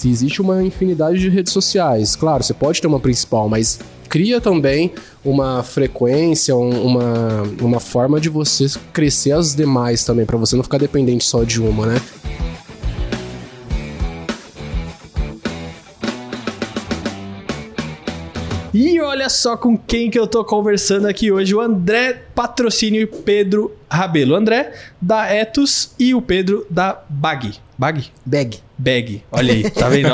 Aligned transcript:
se 0.00 0.08
existe 0.08 0.40
uma 0.40 0.62
infinidade 0.62 1.18
de 1.18 1.28
redes 1.28 1.52
sociais, 1.52 2.16
claro, 2.16 2.42
você 2.42 2.54
pode 2.54 2.80
ter 2.80 2.86
uma 2.86 2.98
principal, 2.98 3.50
mas 3.50 3.80
cria 4.08 4.40
também 4.40 4.92
uma 5.22 5.62
frequência, 5.62 6.56
um, 6.56 6.70
uma, 6.70 7.42
uma 7.60 7.80
forma 7.80 8.18
de 8.18 8.30
você 8.30 8.66
crescer 8.94 9.32
as 9.32 9.54
demais 9.54 10.02
também, 10.02 10.24
para 10.24 10.38
você 10.38 10.56
não 10.56 10.62
ficar 10.62 10.78
dependente 10.78 11.22
só 11.24 11.44
de 11.44 11.60
uma, 11.60 11.84
né? 11.86 12.00
Olha 19.20 19.28
só 19.28 19.54
com 19.54 19.76
quem 19.76 20.10
que 20.10 20.18
eu 20.18 20.26
tô 20.26 20.42
conversando 20.42 21.06
aqui 21.06 21.30
hoje, 21.30 21.54
o 21.54 21.60
André 21.60 22.22
Patrocínio 22.34 23.02
e 23.02 23.06
Pedro 23.06 23.76
Rabelo. 23.90 24.32
O 24.32 24.36
André 24.36 24.72
da 24.98 25.30
Etos 25.30 25.94
e 25.98 26.14
o 26.14 26.22
Pedro 26.22 26.66
da 26.70 27.02
Bag. 27.06 27.52
Bag? 27.76 28.06
Bag. 28.24 28.60
Bag. 28.78 29.22
Olha 29.30 29.52
aí, 29.52 29.70
tá 29.70 29.90
vendo? 29.90 30.08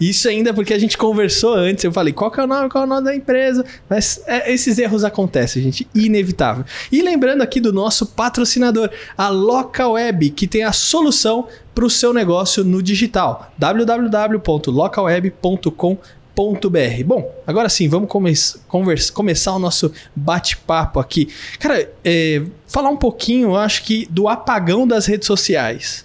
isso 0.00 0.28
ainda 0.28 0.54
porque 0.54 0.72
a 0.72 0.78
gente 0.78 0.96
conversou 0.96 1.52
antes. 1.52 1.84
Eu 1.84 1.92
falei, 1.92 2.14
qual 2.14 2.30
que 2.30 2.40
é 2.40 2.44
o 2.44 2.46
nome, 2.46 2.70
qual 2.70 2.84
é 2.84 2.86
o 2.86 2.88
nome 2.88 3.04
da 3.04 3.14
empresa? 3.14 3.66
Mas 3.86 4.22
é, 4.26 4.50
esses 4.50 4.78
erros 4.78 5.04
acontecem, 5.04 5.62
gente. 5.62 5.86
Inevitável. 5.94 6.64
E 6.90 7.02
lembrando 7.02 7.42
aqui 7.42 7.60
do 7.60 7.70
nosso 7.70 8.06
patrocinador, 8.06 8.88
a 9.16 9.28
Localweb, 9.28 10.30
que 10.30 10.46
tem 10.46 10.64
a 10.64 10.72
solução 10.72 11.46
para 11.74 11.84
o 11.84 11.90
seu 11.90 12.14
negócio 12.14 12.64
no 12.64 12.82
digital. 12.82 13.52
www.localweb.com.br 13.58 16.21
br 16.34 17.04
Bom, 17.04 17.30
agora 17.46 17.68
sim, 17.68 17.88
vamos 17.88 18.08
come 18.08 18.32
conversa, 18.66 19.12
começar 19.12 19.54
o 19.54 19.58
nosso 19.58 19.92
bate-papo 20.14 20.98
aqui. 20.98 21.28
Cara, 21.58 21.90
é, 22.04 22.42
falar 22.66 22.88
um 22.88 22.96
pouquinho, 22.96 23.54
acho 23.54 23.84
que, 23.84 24.06
do 24.10 24.28
apagão 24.28 24.86
das 24.86 25.06
redes 25.06 25.26
sociais. 25.26 26.04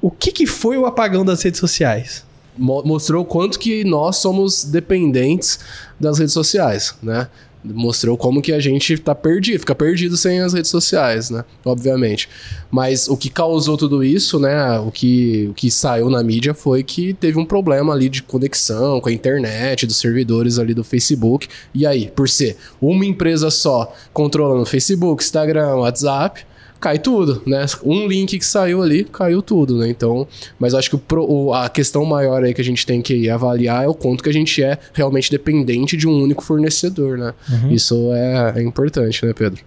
O 0.00 0.10
que, 0.10 0.32
que 0.32 0.46
foi 0.46 0.76
o 0.76 0.86
apagão 0.86 1.24
das 1.24 1.42
redes 1.42 1.60
sociais? 1.60 2.24
Mostrou 2.56 3.22
o 3.22 3.26
quanto 3.26 3.58
que 3.58 3.82
nós 3.84 4.16
somos 4.16 4.64
dependentes 4.64 5.58
das 5.98 6.18
redes 6.18 6.34
sociais, 6.34 6.94
né? 7.02 7.28
Mostrou 7.64 8.16
como 8.16 8.42
que 8.42 8.52
a 8.52 8.60
gente 8.60 8.98
tá 8.98 9.14
perdido, 9.14 9.60
fica 9.60 9.74
perdido 9.74 10.16
sem 10.16 10.40
as 10.40 10.52
redes 10.52 10.70
sociais, 10.70 11.30
né? 11.30 11.44
Obviamente. 11.64 12.28
Mas 12.70 13.08
o 13.08 13.16
que 13.16 13.28
causou 13.28 13.76
tudo 13.76 14.02
isso, 14.02 14.38
né? 14.38 14.78
O 14.80 14.90
que, 14.90 15.48
o 15.50 15.54
que 15.54 15.70
saiu 15.70 16.10
na 16.10 16.22
mídia 16.22 16.54
foi 16.54 16.82
que 16.82 17.14
teve 17.14 17.38
um 17.38 17.44
problema 17.44 17.92
ali 17.92 18.08
de 18.08 18.22
conexão 18.22 19.00
com 19.00 19.08
a 19.08 19.12
internet, 19.12 19.86
dos 19.86 19.96
servidores 19.96 20.58
ali 20.58 20.74
do 20.74 20.82
Facebook. 20.82 21.48
E 21.74 21.86
aí, 21.86 22.10
por 22.14 22.28
ser 22.28 22.56
uma 22.80 23.04
empresa 23.04 23.50
só 23.50 23.92
controlando 24.12 24.66
Facebook, 24.66 25.22
Instagram, 25.22 25.76
WhatsApp, 25.76 26.44
cai 26.82 26.98
tudo, 26.98 27.40
né? 27.46 27.64
Um 27.84 28.08
link 28.08 28.36
que 28.36 28.44
saiu 28.44 28.82
ali, 28.82 29.04
caiu 29.04 29.40
tudo, 29.40 29.78
né? 29.78 29.88
Então, 29.88 30.26
mas 30.58 30.74
acho 30.74 30.90
que 30.90 30.96
o, 30.96 31.02
o, 31.20 31.54
a 31.54 31.68
questão 31.68 32.04
maior 32.04 32.42
aí 32.42 32.52
que 32.52 32.60
a 32.60 32.64
gente 32.64 32.84
tem 32.84 33.00
que 33.00 33.30
avaliar 33.30 33.84
é 33.84 33.88
o 33.88 33.94
quanto 33.94 34.22
que 34.22 34.28
a 34.28 34.32
gente 34.32 34.60
é 34.60 34.76
realmente 34.92 35.30
dependente 35.30 35.96
de 35.96 36.08
um 36.08 36.22
único 36.22 36.42
fornecedor, 36.42 37.16
né? 37.16 37.32
Uhum. 37.48 37.70
Isso 37.70 38.10
é, 38.12 38.54
é 38.56 38.62
importante, 38.62 39.24
né, 39.24 39.32
Pedro? 39.32 39.62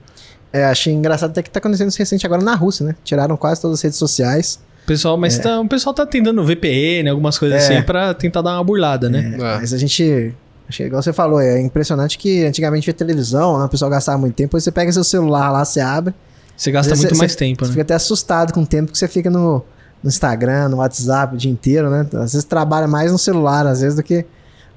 É, 0.52 0.66
achei 0.66 0.94
engraçado 0.94 1.32
até 1.32 1.42
que 1.42 1.50
tá 1.50 1.60
acontecendo 1.60 1.88
isso 1.88 1.98
recente 1.98 2.26
agora 2.26 2.44
na 2.44 2.54
Rússia, 2.54 2.86
né? 2.86 2.96
Tiraram 3.04 3.38
quase 3.38 3.62
todas 3.62 3.80
as 3.80 3.82
redes 3.82 3.98
sociais. 3.98 4.60
Pessoal, 4.86 5.18
mas 5.18 5.40
é. 5.40 5.42
tá, 5.42 5.60
o 5.62 5.68
pessoal 5.68 5.96
tá 5.96 6.06
tentando 6.06 6.44
VPN, 6.44 7.10
algumas 7.10 7.40
coisas 7.40 7.64
é. 7.64 7.78
assim, 7.78 7.86
para 7.86 8.14
tentar 8.14 8.42
dar 8.42 8.56
uma 8.56 8.64
burlada, 8.64 9.10
né? 9.10 9.32
É, 9.34 9.36
é. 9.36 9.38
Mas 9.38 9.74
a 9.74 9.78
gente 9.78 10.34
Acho 10.68 10.78
que 10.78 10.84
igual 10.84 11.02
você 11.02 11.14
falou, 11.14 11.40
é 11.40 11.62
impressionante 11.62 12.18
que 12.18 12.44
antigamente 12.44 12.86
via 12.86 12.94
televisão, 12.94 13.60
né? 13.60 13.66
o 13.66 13.70
pessoal 13.70 13.90
gastava 13.90 14.18
muito 14.18 14.34
tempo, 14.34 14.58
aí 14.58 14.62
você 14.62 14.72
pega 14.72 14.92
seu 14.92 15.04
celular 15.04 15.52
lá, 15.52 15.64
você 15.64 15.80
abre, 15.80 16.14
você 16.56 16.72
gasta 16.72 16.96
muito 16.96 17.18
mais 17.18 17.36
tempo, 17.36 17.64
né? 17.64 17.68
Você 17.68 17.72
fica 17.74 17.82
até 17.82 17.94
assustado 17.94 18.54
com 18.54 18.62
o 18.62 18.66
tempo 18.66 18.92
que 18.92 18.98
você 18.98 19.08
fica 19.08 19.30
no, 19.30 19.64
no 20.02 20.08
Instagram, 20.08 20.70
no 20.70 20.78
WhatsApp 20.78 21.36
o 21.36 21.38
dia 21.38 21.52
inteiro, 21.52 21.90
né? 21.90 22.08
Às 22.14 22.34
vezes 22.34 22.44
trabalha 22.44 22.88
mais 22.88 23.12
no 23.12 23.18
celular, 23.18 23.66
às 23.68 23.82
vezes, 23.82 23.96
do 23.96 24.04
que 24.04 24.26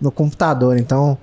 no 0.01 0.11
computador. 0.11 0.77
Então, 0.77 1.17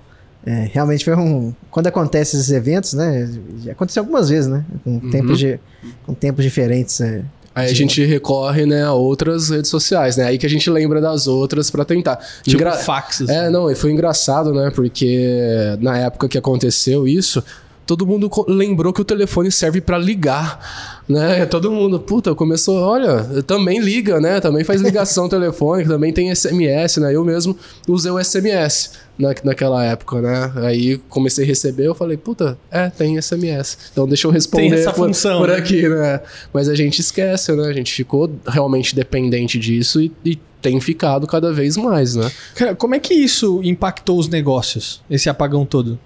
é, 0.45 0.69
realmente 0.71 1.03
foi 1.03 1.15
um. 1.15 1.53
Quando 1.71 1.87
acontecem 1.87 2.39
esses 2.39 2.51
eventos, 2.51 2.93
né? 2.93 3.29
Já 3.63 3.71
aconteceu 3.71 4.01
algumas 4.01 4.29
vezes, 4.29 4.47
né? 4.47 4.63
Com, 4.83 4.91
uhum. 4.91 5.09
tempos, 5.09 5.39
de, 5.39 5.59
com 6.05 6.13
tempos 6.13 6.43
diferentes. 6.43 7.01
É, 7.01 7.23
Aí 7.55 7.71
a 7.71 7.73
gente 7.73 8.03
recorre, 8.03 8.65
né, 8.65 8.83
a 8.83 8.91
outras 8.91 9.49
redes 9.49 9.71
sociais, 9.71 10.17
né? 10.17 10.25
Aí 10.25 10.37
que 10.37 10.45
a 10.45 10.49
gente 10.49 10.69
lembra 10.69 10.99
das 10.99 11.25
outras 11.25 11.71
para 11.71 11.85
tentar. 11.85 12.19
Tipo 12.43 12.57
Engra... 12.57 12.73
fax. 12.73 13.21
Assim. 13.21 13.33
É, 13.33 13.49
não, 13.49 13.71
e 13.71 13.75
foi 13.75 13.93
engraçado, 13.93 14.53
né? 14.53 14.69
Porque 14.75 15.77
na 15.79 15.97
época 15.97 16.27
que 16.27 16.37
aconteceu 16.37 17.07
isso, 17.07 17.41
todo 17.85 18.05
mundo 18.05 18.29
lembrou 18.47 18.91
que 18.91 19.01
o 19.01 19.05
telefone 19.05 19.51
serve 19.51 19.79
para 19.79 19.97
ligar, 19.97 21.03
né? 21.07 21.45
Todo 21.45 21.71
mundo, 21.71 21.99
puta, 21.99 22.33
começou, 22.33 22.77
olha, 22.81 23.43
também 23.43 23.79
liga, 23.79 24.19
né? 24.19 24.39
Também 24.39 24.63
faz 24.63 24.81
ligação 24.81 25.27
telefônica, 25.29 25.89
também 25.89 26.11
tem 26.11 26.33
SMS, 26.33 26.97
né? 26.97 27.15
Eu 27.15 27.23
mesmo 27.23 27.55
usei 27.87 28.11
o 28.11 28.23
SMS 28.23 28.91
na, 29.17 29.33
naquela 29.43 29.83
época, 29.83 30.21
né? 30.21 30.51
Aí 30.57 30.97
comecei 31.09 31.45
a 31.45 31.47
receber, 31.47 31.85
eu 31.85 31.95
falei, 31.95 32.17
puta, 32.17 32.57
é, 32.71 32.89
tem 32.89 33.21
SMS. 33.21 33.77
Então 33.91 34.07
deixa 34.07 34.27
eu 34.27 34.31
responder 34.31 34.69
tem 34.71 34.79
essa 34.79 34.91
por, 34.91 35.07
função, 35.07 35.39
por 35.39 35.49
né? 35.49 35.55
aqui, 35.55 35.87
né? 35.87 36.21
Mas 36.51 36.67
a 36.67 36.75
gente 36.75 36.99
esquece, 36.99 37.51
né? 37.53 37.67
A 37.67 37.73
gente 37.73 37.93
ficou 37.93 38.31
realmente 38.47 38.95
dependente 38.95 39.59
disso 39.59 40.01
e, 40.01 40.11
e 40.23 40.39
tem 40.61 40.81
ficado 40.81 41.27
cada 41.27 41.53
vez 41.53 41.77
mais, 41.77 42.15
né? 42.15 42.31
Cara, 42.55 42.75
como 42.75 42.95
é 42.95 42.99
que 42.99 43.13
isso 43.13 43.61
impactou 43.63 44.17
os 44.17 44.27
negócios, 44.27 45.03
esse 45.07 45.29
apagão 45.29 45.63
todo? 45.63 45.99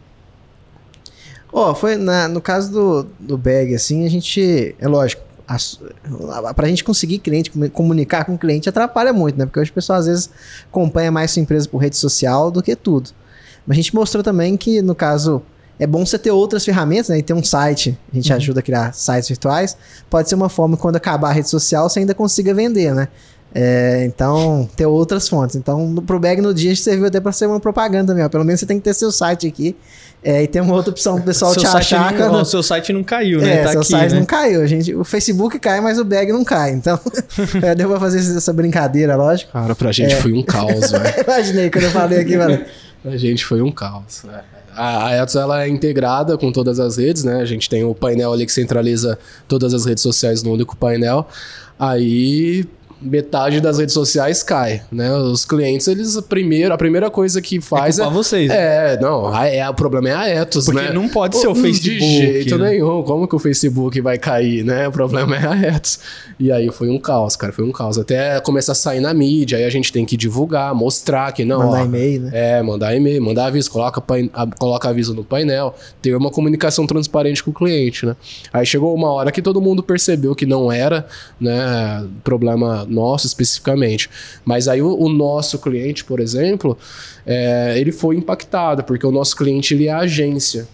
Ó, 1.52 1.72
oh, 1.72 1.76
foi 1.76 1.96
na, 1.96 2.28
no 2.28 2.42
caso 2.42 2.72
do, 2.72 3.08
do 3.20 3.38
bag, 3.38 3.74
assim, 3.74 4.06
a 4.06 4.10
gente. 4.10 4.76
É 4.80 4.88
lógico, 4.88 5.24
a, 5.48 6.54
pra 6.54 6.68
gente 6.68 6.84
conseguir 6.84 7.18
cliente, 7.20 7.52
comunicar 7.74 8.24
com 8.24 8.36
o 8.36 8.38
cliente 8.38 8.70
atrapalha 8.70 9.12
muito, 9.12 9.38
né? 9.38 9.46
Porque 9.46 9.60
hoje 9.60 9.72
o 9.72 9.74
pessoal 9.74 9.98
às 10.00 10.06
vezes 10.06 10.30
acompanha 10.68 11.12
mais 11.12 11.32
sua 11.32 11.42
empresa 11.42 11.68
por 11.68 11.80
rede 11.80 11.98
social 11.98 12.52
do 12.52 12.62
que 12.62 12.76
tudo. 12.76 13.10
Mas 13.66 13.76
a 13.76 13.82
gente 13.82 13.96
mostrou 13.96 14.24
também 14.24 14.56
que, 14.56 14.80
no 14.82 14.94
caso, 14.94 15.42
é 15.80 15.88
bom 15.88 16.06
você 16.06 16.20
ter 16.20 16.30
outras 16.30 16.64
ferramentas, 16.64 17.10
né? 17.10 17.18
E 17.18 17.24
ter 17.24 17.34
um 17.34 17.44
site, 17.44 17.98
a 18.12 18.16
gente 18.16 18.30
uhum. 18.30 18.38
ajuda 18.38 18.60
a 18.60 18.64
criar 18.64 18.94
sites 18.94 19.28
virtuais. 19.28 19.76
Pode 20.08 20.30
ser 20.30 20.36
uma 20.36 20.50
forma 20.50 20.78
quando 20.78 20.98
acabar 20.98 21.30
a 21.30 21.32
rede 21.32 21.50
social 21.50 21.90
você 21.90 22.00
ainda 22.00 22.14
consiga 22.14 22.54
vender, 22.54 22.94
né? 22.94 23.08
É, 23.54 24.04
então, 24.06 24.70
ter 24.76 24.86
outras 24.86 25.28
fontes. 25.28 25.56
Então, 25.56 25.96
pro 26.06 26.20
bag 26.20 26.42
no 26.42 26.54
dia 26.54 26.76
serviu 26.76 27.08
até 27.08 27.20
para 27.20 27.32
ser 27.32 27.48
uma 27.48 27.60
propaganda 27.60 28.14
mesmo. 28.14 28.30
Pelo 28.30 28.46
menos 28.46 28.60
você 28.60 28.66
tem 28.66 28.78
que 28.78 28.84
ter 28.84 28.94
seu 28.94 29.12
site 29.12 29.48
aqui 29.48 29.76
é, 30.24 30.44
e 30.44 30.48
tem 30.48 30.62
uma 30.62 30.76
outra 30.76 30.92
opção 30.92 31.16
pro 31.16 31.24
pessoal 31.24 31.56
te 31.56 31.66
achar. 31.66 32.12
Não, 32.12 32.30
quando... 32.30 32.46
Seu 32.46 32.62
site 32.62 32.92
não 32.92 33.04
caiu, 33.04 33.40
né? 33.40 33.62
É, 33.62 33.64
tá 33.64 33.72
seu 33.72 33.80
aqui, 33.82 33.90
site 33.90 34.14
né? 34.14 34.20
não 34.20 34.26
caiu. 34.26 34.68
Gente, 34.68 34.94
o 34.94 35.04
Facebook 35.04 35.58
cai, 35.60 35.82
mas 35.82 35.98
o 35.98 36.06
bag 36.06 36.32
não 36.32 36.44
cai. 36.44 36.72
Então, 36.72 37.00
é, 37.64 37.74
deu 37.74 37.90
pra 37.90 38.00
fazer 38.00 38.20
essa 38.20 38.54
brincadeira, 38.54 39.16
lógico. 39.16 39.52
Cara, 39.52 39.74
pra 39.74 39.92
gente 39.92 40.14
é. 40.14 40.18
foi 40.18 40.34
um 40.34 40.44
caos, 40.44 40.92
velho. 40.92 41.24
Imaginei 41.26 41.70
quando 41.70 41.86
eu 41.86 41.92
falei 41.92 42.20
aqui, 42.20 42.38
mano. 42.38 42.60
A 43.06 43.16
gente 43.16 43.46
foi 43.46 43.62
um 43.62 43.72
caos. 43.72 44.24
Né? 44.26 44.42
A 44.76 45.14
Etos 45.14 45.36
ela 45.36 45.64
é 45.64 45.70
integrada 45.70 46.38
com 46.38 46.52
todas 46.52 46.82
as 46.82 46.98
redes, 46.98 47.24
né? 47.24 47.42
A 47.42 47.46
gente 47.46 47.70
tem 47.70 47.84
o 47.84 47.96
painel 47.96 48.34
ali 48.34 48.46
que 48.46 48.52
centraliza 48.52 49.18
todas 49.48 49.74
as 49.74 49.86
redes 49.86 50.04
sociais 50.04 50.44
no 50.44 50.52
único 50.52 50.76
painel. 50.76 51.26
Aí 51.80 52.68
metade 53.02 53.62
das 53.62 53.78
redes 53.78 53.94
sociais 53.94 54.44
cai, 54.44 54.82
né? 54.92 55.14
Os 55.14 55.46
clientes, 55.46 55.88
eles 55.88 56.20
primeiro, 56.22 56.74
a 56.74 56.78
primeira 56.78 57.10
coisa 57.10 57.42
que 57.42 57.62
faz 57.62 58.00
é, 58.00 58.04
é 58.04 58.10
vocês. 58.10 58.50
Né? 58.50 58.56
É, 58.94 59.00
não, 59.00 59.28
a, 59.34 59.48
é, 59.48 59.68
o 59.70 59.74
problema 59.74 60.10
é 60.10 60.14
a 60.14 60.30
Ethos, 60.30 60.66
Porque 60.66 60.82
né? 60.82 60.92
não 60.92 61.08
pode 61.08 61.38
ser 61.38 61.48
o, 61.48 61.52
o 61.52 61.56
Facebook. 61.56 62.00
De 62.00 62.18
jeito 62.18 62.58
né? 62.58 62.72
nenhum. 62.72 63.04
Como 63.04 63.28
que 63.28 63.36
o 63.36 63.40
Facebook 63.40 64.00
vai 64.02 64.18
cair, 64.18 64.64
né? 64.64 64.88
O 64.88 64.92
problema 64.92 65.36
é 65.36 65.48
a 65.48 65.56
Ethos. 65.56 66.00
E 66.40 66.52
aí 66.52 66.70
foi 66.72 66.90
um 66.90 67.00
caos, 67.00 67.36
cara, 67.36 67.54
foi 67.54 67.66
um 67.66 67.72
caos. 67.72 67.98
Até 67.98 68.40
começar 68.42 68.74
a 68.74 68.76
sair 68.76 69.00
na 69.00 69.14
mídia, 69.14 69.58
aí 69.58 69.64
a 69.64 69.70
gente 69.70 69.92
tem 69.92 70.06
que 70.06 70.18
divulgar, 70.18 70.74
mostrar 70.76 71.32
que 71.32 71.46
não. 71.46 71.60
Mandar 71.60 71.86
e-mail, 71.86 72.22
né? 72.22 72.32
É, 72.34 72.62
mandar 72.62 72.96
e-mail, 72.96 73.22
mandar 73.22 73.46
aviso, 73.46 73.72
coloca, 73.72 74.02
coloca 74.58 74.90
aviso 74.90 75.14
no 75.14 75.24
painel, 75.24 75.74
ter 76.02 76.16
uma 76.16 76.30
comunicação 76.30 76.86
transparente 76.86 77.44
com 77.44 77.52
o 77.52 77.54
cliente, 77.54 78.06
né? 78.06 78.16
Aí 78.52 78.66
chegou 78.66 78.94
uma 78.94 79.12
hora 79.12 79.32
que 79.32 79.42
todo 79.42 79.62
mundo 79.62 79.82
percebeu 79.82 80.36
que 80.36 80.46
não 80.46 80.72
era, 80.72 81.06
né, 81.40 82.06
problema 82.24 82.86
nosso 82.90 83.28
especificamente. 83.28 84.10
Mas 84.44 84.68
aí 84.68 84.82
o, 84.82 84.98
o 84.98 85.10
nosso 85.10 85.60
cliente, 85.60 86.04
por 86.04 86.20
exemplo, 86.20 86.78
é, 87.26 87.76
ele 87.78 87.92
foi 87.92 88.16
impactado, 88.16 88.84
porque 88.84 89.06
o 89.06 89.12
nosso 89.12 89.36
cliente 89.36 89.74
ele 89.74 89.88
é 89.88 89.92
a 89.92 90.00
agência. 90.00 90.68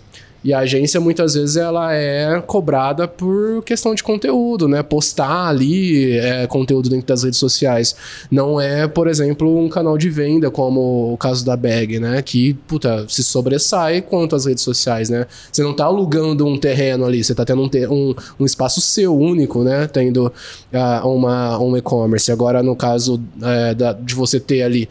E 0.45 0.53
a 0.53 0.59
agência 0.59 1.01
muitas 1.01 1.33
vezes 1.33 1.55
ela 1.55 1.91
é 1.91 2.39
cobrada 2.39 3.07
por 3.07 3.63
questão 3.63 3.95
de 3.95 4.03
conteúdo, 4.03 4.67
né? 4.67 4.83
Postar 4.83 5.47
ali 5.47 6.19
é, 6.19 6.45
conteúdo 6.45 6.87
dentro 6.87 7.07
das 7.07 7.23
redes 7.23 7.39
sociais. 7.39 7.95
Não 8.29 8.61
é, 8.61 8.87
por 8.87 9.07
exemplo, 9.07 9.57
um 9.57 9.67
canal 9.67 9.97
de 9.97 10.07
venda 10.07 10.51
como 10.51 11.11
o 11.13 11.17
caso 11.17 11.43
da 11.43 11.57
Bag, 11.57 11.99
né? 11.99 12.21
Que, 12.21 12.53
puta, 12.67 13.07
se 13.09 13.23
sobressai 13.23 14.03
quanto 14.03 14.35
às 14.35 14.45
redes 14.45 14.63
sociais, 14.63 15.09
né? 15.09 15.25
Você 15.51 15.63
não 15.63 15.73
tá 15.73 15.85
alugando 15.85 16.45
um 16.45 16.59
terreno 16.59 17.05
ali, 17.05 17.23
você 17.23 17.33
tá 17.33 17.43
tendo 17.43 17.63
um, 17.63 17.69
um, 17.91 18.15
um 18.41 18.45
espaço 18.45 18.79
seu 18.81 19.17
único, 19.17 19.63
né? 19.63 19.87
Tendo 19.87 20.27
uh, 20.27 21.07
uma, 21.07 21.57
um 21.57 21.75
e-commerce. 21.75 22.31
Agora, 22.31 22.61
no 22.61 22.75
caso 22.75 23.19
é, 23.41 23.73
da, 23.73 23.93
de 23.93 24.13
você 24.13 24.39
ter 24.39 24.61
ali 24.61 24.87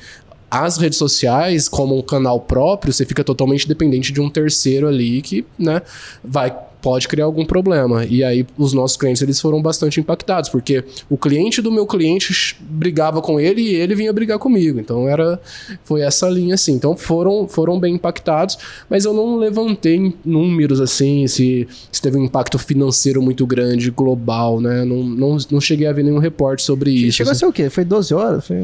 as 0.55 0.77
redes 0.79 0.97
sociais, 0.99 1.69
como 1.69 1.99
um 1.99 2.03
canal 2.03 2.39
próprio, 2.39 2.93
você 2.93 3.05
fica 3.05 3.25
totalmente 3.25 3.67
dependente 3.67 4.13
de 4.13 4.21
um 4.21 4.31
terceiro 4.31 4.87
ali 4.87 5.21
que, 5.21 5.45
né, 5.59 5.83
vai 6.23 6.57
pode 6.85 7.09
criar 7.09 7.25
algum 7.25 7.47
problema. 7.47 8.05
E 8.05 8.23
aí 8.23 8.47
os 8.59 8.75
nossos 8.75 8.95
clientes 8.99 9.23
eles 9.23 9.41
foram 9.41 9.63
bastante 9.63 9.99
impactados, 9.99 10.51
porque 10.51 10.85
o 11.09 11.17
cliente 11.17 11.63
do 11.63 11.73
meu 11.73 11.87
cliente 11.87 12.59
brigava 12.61 13.23
com 13.23 13.41
ele 13.41 13.63
e 13.63 13.75
ele 13.75 13.95
vinha 13.95 14.13
brigar 14.13 14.39
comigo. 14.39 14.79
Então 14.79 15.09
era 15.09 15.41
foi 15.83 16.03
essa 16.03 16.29
linha 16.29 16.57
assim. 16.57 16.75
Então 16.75 16.95
foram 16.95 17.49
foram 17.49 17.81
bem 17.81 17.95
impactados, 17.95 18.59
mas 18.91 19.07
eu 19.07 19.15
não 19.15 19.37
levantei 19.37 20.13
números 20.23 20.79
assim 20.79 21.27
se, 21.27 21.67
se 21.91 22.03
teve 22.03 22.19
um 22.19 22.25
impacto 22.25 22.59
financeiro 22.59 23.23
muito 23.23 23.47
grande, 23.47 23.91
global, 23.91 24.61
né? 24.61 24.85
Não, 24.85 25.03
não, 25.03 25.39
não 25.51 25.61
cheguei 25.63 25.87
a 25.87 25.93
ver 25.93 26.05
nenhum 26.05 26.19
reporte 26.19 26.63
sobre 26.63 26.91
isso. 26.91 27.17
Chegou 27.17 27.31
assim. 27.31 27.47
a 27.47 27.47
ser 27.47 27.51
o 27.51 27.53
quê? 27.53 27.71
Foi 27.71 27.85
12 27.87 28.13
horas? 28.13 28.47
Foi... 28.47 28.57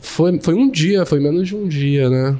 Foi, 0.00 0.40
foi 0.40 0.54
um 0.54 0.70
dia, 0.70 1.04
foi 1.04 1.20
menos 1.20 1.46
de 1.46 1.54
um 1.54 1.68
dia, 1.68 2.08
né? 2.08 2.38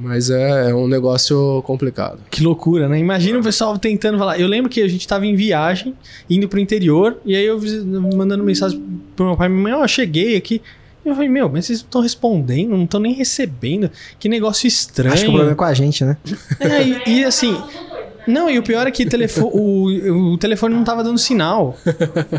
Mas 0.00 0.30
é, 0.30 0.70
é 0.70 0.74
um 0.74 0.88
negócio 0.88 1.62
complicado. 1.66 2.18
Que 2.30 2.42
loucura, 2.42 2.88
né? 2.88 2.98
Imagina 2.98 3.38
o 3.38 3.42
pessoal 3.42 3.78
tentando 3.78 4.16
falar. 4.18 4.40
Eu 4.40 4.48
lembro 4.48 4.70
que 4.70 4.80
a 4.80 4.88
gente 4.88 5.06
tava 5.06 5.26
em 5.26 5.34
viagem, 5.36 5.94
indo 6.28 6.48
pro 6.48 6.58
interior, 6.58 7.18
e 7.24 7.36
aí 7.36 7.44
eu 7.44 7.60
mandando 8.16 8.42
mensagem 8.42 8.82
pro 9.14 9.26
meu 9.26 9.36
pai 9.36 9.46
e 9.48 9.50
minha 9.50 9.62
mãe, 9.62 9.72
ó, 9.74 9.86
cheguei 9.86 10.36
aqui. 10.36 10.62
E 11.04 11.08
eu 11.08 11.14
falei, 11.14 11.28
meu, 11.28 11.48
mas 11.48 11.66
vocês 11.66 11.80
não 11.80 11.86
estão 11.86 12.00
respondendo, 12.00 12.70
não 12.70 12.84
estão 12.84 13.00
nem 13.00 13.12
recebendo. 13.12 13.90
Que 14.18 14.28
negócio 14.28 14.66
estranho. 14.66 15.12
Acho 15.12 15.22
que 15.24 15.28
o 15.28 15.32
problema 15.32 15.52
é 15.52 15.56
com 15.56 15.64
a 15.64 15.74
gente, 15.74 16.04
né? 16.04 16.16
É, 16.60 16.82
e, 17.10 17.20
e 17.20 17.24
assim. 17.24 17.56
Não, 18.26 18.50
e 18.50 18.58
o 18.58 18.62
pior 18.62 18.86
é 18.86 18.90
que 18.90 19.04
telefo- 19.06 19.48
o, 19.52 20.32
o 20.34 20.38
telefone 20.38 20.74
não 20.74 20.84
tava 20.84 21.02
dando 21.02 21.18
sinal 21.18 21.76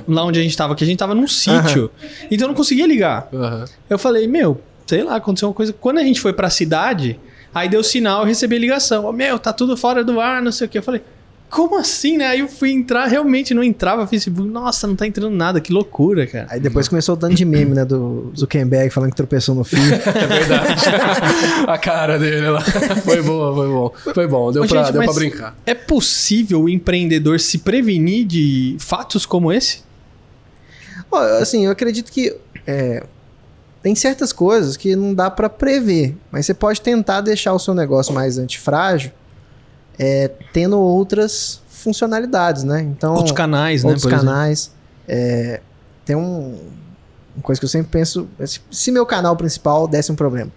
lá 0.07 0.23
onde 0.23 0.39
a 0.39 0.43
gente 0.43 0.55
tava, 0.55 0.75
que 0.75 0.83
a 0.83 0.87
gente 0.87 0.97
tava 0.99 1.13
num 1.15 1.27
sítio. 1.27 1.89
Então 2.29 2.45
eu 2.45 2.49
não 2.49 2.55
conseguia 2.55 2.85
ligar. 2.87 3.27
Aham. 3.33 3.65
Eu 3.89 3.97
falei, 3.99 4.27
meu, 4.27 4.61
sei 4.85 5.03
lá, 5.03 5.15
aconteceu 5.15 5.47
uma 5.49 5.53
coisa. 5.55 5.73
Quando 5.73 5.97
a 5.97 6.03
gente 6.03 6.21
foi 6.21 6.33
pra 6.33 6.49
cidade, 6.51 7.19
aí 7.53 7.69
deu 7.69 7.83
sinal, 7.83 8.21
eu 8.21 8.27
recebi 8.27 8.55
a 8.55 8.59
ligação. 8.59 9.05
Ô, 9.05 9.11
Meu, 9.11 9.39
tá 9.39 9.53
tudo 9.53 9.75
fora 9.77 10.03
do 10.03 10.19
ar, 10.19 10.41
não 10.41 10.51
sei 10.51 10.67
o 10.67 10.69
que. 10.69 10.77
Eu 10.77 10.83
falei, 10.83 11.01
como 11.51 11.77
assim, 11.77 12.17
né? 12.17 12.27
Aí 12.27 12.39
eu 12.39 12.47
fui 12.47 12.71
entrar, 12.71 13.07
realmente 13.07 13.53
não 13.53 13.61
entrava 13.61 14.07
Facebook. 14.07 14.47
Nossa, 14.49 14.87
não 14.87 14.95
tá 14.95 15.05
entrando 15.05 15.35
nada, 15.35 15.59
que 15.59 15.73
loucura, 15.73 16.25
cara. 16.25 16.47
Aí 16.49 16.61
depois 16.61 16.87
começou 16.87 17.13
o 17.13 17.17
dano 17.17 17.35
de 17.35 17.43
meme, 17.43 17.75
né? 17.75 17.83
Do 17.83 18.31
Zuckerberg 18.37 18.89
falando 18.89 19.09
que 19.09 19.17
tropeçou 19.17 19.53
no 19.53 19.65
fio. 19.65 19.81
É 20.21 20.27
verdade. 20.27 20.81
a 21.67 21.77
cara 21.77 22.17
dele 22.17 22.49
lá. 22.49 22.61
Foi 22.61 23.21
boa, 23.21 23.53
foi 23.53 23.67
bom. 23.67 23.93
Foi 24.13 24.27
bom, 24.27 24.51
deu, 24.51 24.63
Ô, 24.63 24.67
pra, 24.67 24.83
gente, 24.83 24.93
deu 24.93 25.01
mas 25.01 25.11
pra 25.11 25.19
brincar. 25.19 25.57
É 25.65 25.73
possível 25.73 26.61
o 26.63 26.69
empreendedor 26.69 27.37
se 27.39 27.57
prevenir 27.57 28.25
de 28.25 28.77
fatos 28.79 29.25
como 29.25 29.51
esse? 29.51 29.83
Assim, 31.41 31.65
eu 31.65 31.71
acredito 31.71 32.11
que 32.11 32.33
é, 32.65 33.03
tem 33.81 33.95
certas 33.95 34.31
coisas 34.31 34.77
que 34.77 34.95
não 34.95 35.13
dá 35.13 35.29
pra 35.29 35.49
prever, 35.49 36.15
mas 36.31 36.45
você 36.45 36.53
pode 36.53 36.81
tentar 36.81 37.21
deixar 37.21 37.53
o 37.53 37.59
seu 37.59 37.73
negócio 37.73 38.13
mais 38.13 38.37
antifrágil 38.37 39.11
é, 39.99 40.29
tendo 40.53 40.79
outras 40.79 41.61
funcionalidades, 41.69 42.63
né? 42.63 42.81
Então, 42.81 43.13
Outros 43.15 43.31
canais, 43.31 43.83
outros 43.83 44.03
né? 44.05 44.09
exemplo. 44.11 44.25
canais. 44.27 44.71
É, 45.07 45.61
tem 46.05 46.15
um, 46.15 46.59
uma 47.35 47.41
coisa 47.43 47.59
que 47.59 47.65
eu 47.65 47.69
sempre 47.69 47.89
penso: 47.91 48.27
se- 48.71 48.91
meu 48.91 49.05
canal 49.05 49.35
principal 49.35 49.87
desse 49.87 50.11
um 50.11 50.15
problema. 50.15 50.51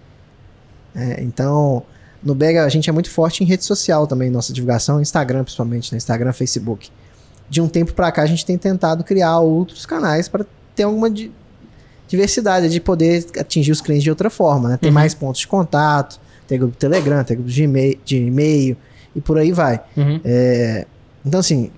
É, 0.94 1.22
então, 1.22 1.82
no 2.22 2.34
Bega 2.34 2.64
a 2.64 2.68
gente 2.68 2.88
é 2.88 2.92
muito 2.92 3.10
forte 3.10 3.42
em 3.42 3.46
rede 3.46 3.64
social 3.64 4.06
também, 4.06 4.30
nossa 4.30 4.52
divulgação, 4.52 5.00
Instagram 5.00 5.44
principalmente, 5.44 5.92
né? 5.92 5.96
Instagram, 5.96 6.32
Facebook. 6.32 6.90
De 7.48 7.60
um 7.60 7.68
tempo 7.68 7.92
pra 7.94 8.10
cá 8.12 8.22
a 8.22 8.26
gente 8.26 8.44
tem 8.46 8.56
tentado 8.56 9.02
criar 9.04 9.38
outros 9.40 9.84
canais 9.86 10.28
para 10.28 10.46
ter 10.74 10.84
alguma 10.84 11.10
di- 11.10 11.32
diversidade 12.08 12.68
de 12.68 12.80
poder 12.80 13.26
atingir 13.38 13.72
os 13.72 13.80
clientes 13.80 14.04
de 14.04 14.10
outra 14.10 14.30
forma, 14.30 14.68
né? 14.68 14.76
Tem 14.80 14.90
Uhum. 14.90 14.94
mais 14.94 15.14
pontos 15.14 15.40
de 15.40 15.46
contato, 15.48 16.20
tem 16.46 16.58
grupo 16.58 16.76
Telegram, 16.76 17.24
tem 17.24 17.36
grupo 17.36 17.50
de 17.50 17.62
e-mail, 17.62 17.98
de 18.04 18.16
e-mail 18.16 18.76
e 19.16 19.20
por 19.20 19.38
aí 19.38 19.52
vai. 19.52 19.80
Uhum. 19.96 20.20
Então, 21.24 21.40
assim, 21.40 21.70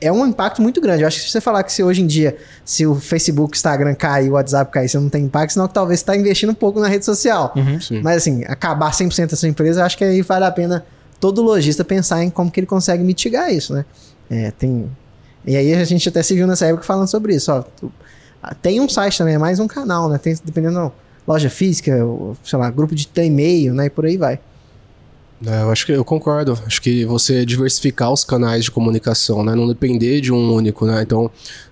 é 0.00 0.10
um 0.12 0.26
impacto 0.26 0.60
muito 0.60 0.80
grande. 0.80 1.02
Eu 1.02 1.08
acho 1.08 1.18
que 1.18 1.24
se 1.26 1.30
você 1.30 1.40
falar 1.40 1.62
que 1.62 1.72
se 1.72 1.82
hoje 1.82 2.02
em 2.02 2.06
dia, 2.06 2.36
se 2.64 2.84
o 2.86 2.94
Facebook, 2.96 3.56
Instagram 3.56 3.94
cair, 3.94 4.28
o 4.28 4.32
WhatsApp 4.32 4.70
cair, 4.72 4.88
você 4.88 4.98
não 4.98 5.08
tem 5.08 5.24
impacto, 5.24 5.52
senão 5.52 5.68
que 5.68 5.72
talvez 5.74 6.00
você 6.00 6.02
está 6.02 6.16
investindo 6.16 6.50
um 6.50 6.54
pouco 6.54 6.80
na 6.80 6.88
rede 6.88 7.04
social. 7.04 7.52
Uhum. 7.56 7.78
Mas, 8.02 8.16
assim, 8.18 8.44
acabar 8.46 8.90
100% 8.90 9.30
da 9.30 9.36
sua 9.36 9.48
empresa, 9.48 9.80
eu 9.80 9.84
acho 9.84 9.96
que 9.96 10.04
aí 10.04 10.20
vale 10.22 10.44
a 10.44 10.50
pena 10.50 10.84
todo 11.20 11.40
lojista 11.40 11.84
pensar 11.84 12.22
em 12.22 12.28
como 12.28 12.50
que 12.50 12.60
ele 12.60 12.66
consegue 12.66 13.02
mitigar 13.02 13.50
isso, 13.52 13.72
né? 13.72 13.84
É, 14.28 14.50
tem... 14.50 14.90
E 15.46 15.56
aí 15.56 15.72
a 15.74 15.84
gente 15.84 16.08
até 16.08 16.22
se 16.22 16.34
viu 16.34 16.46
nessa 16.46 16.66
época 16.66 16.84
falando 16.84 17.06
sobre 17.06 17.34
isso. 17.34 17.52
Ó, 17.52 17.62
Tem 18.60 18.80
um 18.80 18.88
site 18.88 19.18
também, 19.18 19.34
é 19.34 19.38
mais 19.38 19.60
um 19.60 19.66
canal, 19.66 20.08
né? 20.08 20.18
Tem, 20.18 20.36
dependendo 20.44 20.74
da 20.74 20.92
loja 21.26 21.48
física, 21.48 21.92
sei 22.42 22.58
lá, 22.58 22.70
grupo 22.70 22.94
de 22.94 23.08
e-mail, 23.16 23.74
né? 23.74 23.86
E 23.86 23.90
por 23.90 24.04
aí 24.04 24.16
vai. 24.16 24.38
É, 25.46 25.62
eu 25.62 25.70
acho 25.70 25.84
que 25.86 25.92
eu 25.92 26.04
concordo. 26.04 26.58
Acho 26.66 26.80
que 26.80 27.04
você 27.04 27.44
diversificar 27.44 28.12
os 28.12 28.24
canais 28.24 28.64
de 28.64 28.70
comunicação, 28.70 29.44
né? 29.44 29.54
Não 29.54 29.66
depender 29.66 30.20
de 30.20 30.32
um 30.32 30.52
único, 30.52 30.86
né? 30.86 31.02
Então, 31.02 31.30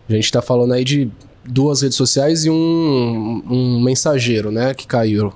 a 0.08 0.12
gente 0.12 0.30
tá 0.30 0.42
falando 0.42 0.72
aí 0.72 0.84
de 0.84 1.10
duas 1.44 1.82
redes 1.82 1.96
sociais 1.96 2.44
e 2.44 2.50
um, 2.50 3.42
um 3.48 3.80
mensageiro, 3.80 4.50
né? 4.50 4.74
Que 4.74 4.86
caiu. 4.86 5.32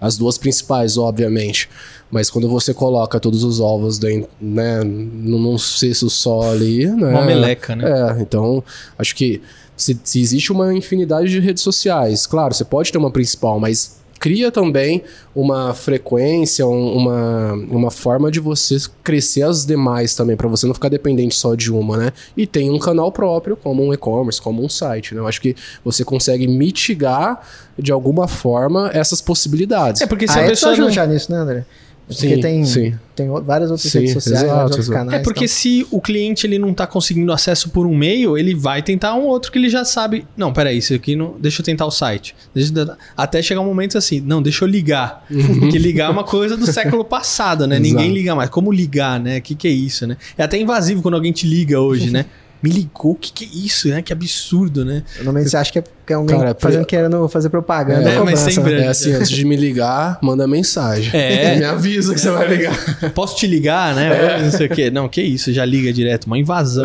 As 0.00 0.16
duas 0.16 0.38
principais, 0.38 0.96
obviamente. 0.96 1.68
Mas 2.10 2.30
quando 2.30 2.48
você 2.48 2.72
coloca 2.72 3.20
todos 3.20 3.44
os 3.44 3.60
ovos 3.60 3.98
dentro, 3.98 4.30
né, 4.40 4.82
num 4.82 5.58
cesto 5.58 6.08
só 6.08 6.50
ali, 6.50 6.86
né? 6.86 7.10
Uma 7.10 7.24
meleca, 7.24 7.76
né? 7.76 7.84
É, 7.86 8.22
então, 8.22 8.64
acho 8.98 9.14
que 9.14 9.42
se, 9.76 9.98
se 10.02 10.20
existe 10.20 10.50
uma 10.50 10.74
infinidade 10.74 11.28
de 11.28 11.38
redes 11.38 11.62
sociais, 11.62 12.26
claro, 12.26 12.54
você 12.54 12.64
pode 12.64 12.90
ter 12.90 12.98
uma 12.98 13.10
principal, 13.10 13.60
mas 13.60 13.97
cria 14.18 14.50
também 14.50 15.02
uma 15.34 15.72
frequência, 15.74 16.66
um- 16.66 16.96
uma, 16.96 17.52
uma 17.70 17.90
forma 17.90 18.30
de 18.30 18.40
você 18.40 18.76
crescer 19.02 19.42
as 19.42 19.64
demais 19.64 20.14
também, 20.14 20.36
para 20.36 20.48
você 20.48 20.66
não 20.66 20.74
ficar 20.74 20.88
dependente 20.88 21.34
só 21.34 21.54
de 21.54 21.72
uma, 21.72 21.96
né? 21.96 22.12
E 22.36 22.46
tem 22.46 22.70
um 22.70 22.78
canal 22.78 23.10
próprio, 23.12 23.56
como 23.56 23.84
um 23.84 23.92
e-commerce, 23.94 24.40
como 24.40 24.64
um 24.64 24.68
site, 24.68 25.14
né? 25.14 25.20
Eu 25.20 25.26
acho 25.26 25.40
que 25.40 25.54
você 25.84 26.04
consegue 26.04 26.46
mitigar 26.48 27.40
de 27.78 27.92
alguma 27.92 28.26
forma 28.26 28.90
essas 28.92 29.20
possibilidades. 29.20 30.00
É 30.02 30.06
porque 30.06 30.26
se 30.26 30.38
a 30.38 30.42
a 30.42 30.46
Edson 30.48 30.68
pessoa 30.70 30.86
não... 30.86 30.90
já 30.92 31.06
nisso, 31.06 31.30
né, 31.30 31.38
André? 31.38 31.64
Porque 32.08 32.36
Sim, 32.36 32.40
tem, 32.40 32.64
sim. 32.64 32.94
tem 33.14 33.28
várias 33.44 33.70
outras 33.70 33.92
Sim, 33.92 33.98
redes 33.98 34.14
sociais, 34.14 34.38
exato, 34.42 34.54
vários 34.54 34.70
outros 34.70 34.88
exato. 34.88 34.98
canais. 35.04 35.20
É 35.20 35.22
porque 35.22 35.44
então. 35.44 35.54
se 35.54 35.86
o 35.90 36.00
cliente 36.00 36.46
ele 36.46 36.58
não 36.58 36.72
tá 36.72 36.86
conseguindo 36.86 37.30
acesso 37.32 37.68
por 37.68 37.86
um 37.86 37.94
meio, 37.94 38.38
ele 38.38 38.54
vai 38.54 38.82
tentar 38.82 39.14
um 39.14 39.24
outro 39.26 39.52
que 39.52 39.58
ele 39.58 39.68
já 39.68 39.84
sabe. 39.84 40.26
Não, 40.34 40.50
peraí, 40.50 40.78
isso 40.78 40.94
aqui 40.94 41.14
não. 41.14 41.34
Deixa 41.38 41.60
eu 41.60 41.64
tentar 41.66 41.84
o 41.84 41.90
site. 41.90 42.34
Eu- 42.56 42.96
Até 43.14 43.42
chegar 43.42 43.60
um 43.60 43.66
momento 43.66 43.98
assim, 43.98 44.20
não, 44.20 44.40
deixa 44.40 44.64
eu 44.64 44.68
ligar. 44.68 45.26
Porque 45.60 45.76
ligar 45.78 46.06
é 46.06 46.10
uma 46.10 46.24
coisa 46.24 46.56
do 46.56 46.66
século 46.66 47.04
passado, 47.06 47.66
né? 47.66 47.78
Ninguém 47.78 48.10
liga 48.10 48.34
mais. 48.34 48.48
Como 48.48 48.72
ligar, 48.72 49.20
né? 49.20 49.36
O 49.38 49.42
que, 49.42 49.54
que 49.54 49.68
é 49.68 49.70
isso, 49.70 50.06
né? 50.06 50.16
É 50.38 50.42
até 50.42 50.58
invasivo 50.58 51.02
quando 51.02 51.14
alguém 51.14 51.30
te 51.32 51.46
liga 51.46 51.78
hoje, 51.78 52.10
né? 52.10 52.24
Me 52.62 52.70
ligou, 52.70 53.12
o 53.12 53.14
que, 53.14 53.32
que 53.32 53.44
é 53.44 53.48
isso, 53.66 53.88
né? 53.88 54.02
Que 54.02 54.12
absurdo, 54.12 54.84
né? 54.84 55.04
Normalmente 55.16 55.48
você 55.50 55.56
acha 55.56 55.70
que 55.70 55.78
é, 55.78 55.84
que 56.04 56.12
é 56.12 56.16
alguém 56.16 56.36
Cara, 56.36 56.56
fazendo 56.58 56.80
pri- 56.80 56.88
querendo 56.88 57.28
fazer 57.28 57.50
propaganda. 57.50 58.10
É, 58.10 58.18
ou 58.18 58.24
mas 58.24 58.40
cobrança, 58.40 58.50
sempre- 58.50 58.74
né? 58.80 58.86
É 58.86 58.88
assim, 58.88 59.12
antes 59.12 59.30
de 59.30 59.44
me 59.44 59.54
ligar, 59.54 60.18
manda 60.20 60.46
mensagem. 60.48 61.10
É. 61.12 61.54
Me 61.58 61.64
avisa 61.64 62.12
que 62.14 62.20
você 62.20 62.30
vai 62.30 62.48
ligar. 62.48 63.10
Posso 63.14 63.36
te 63.36 63.46
ligar, 63.46 63.94
né? 63.94 64.42
Não 64.42 64.50
sei 64.50 64.66
o 64.66 64.70
quê. 64.70 64.90
Não, 64.90 65.08
que 65.08 65.22
isso, 65.22 65.52
já 65.52 65.64
liga 65.64 65.92
direto, 65.92 66.24
uma 66.26 66.36
invasão. 66.38 66.84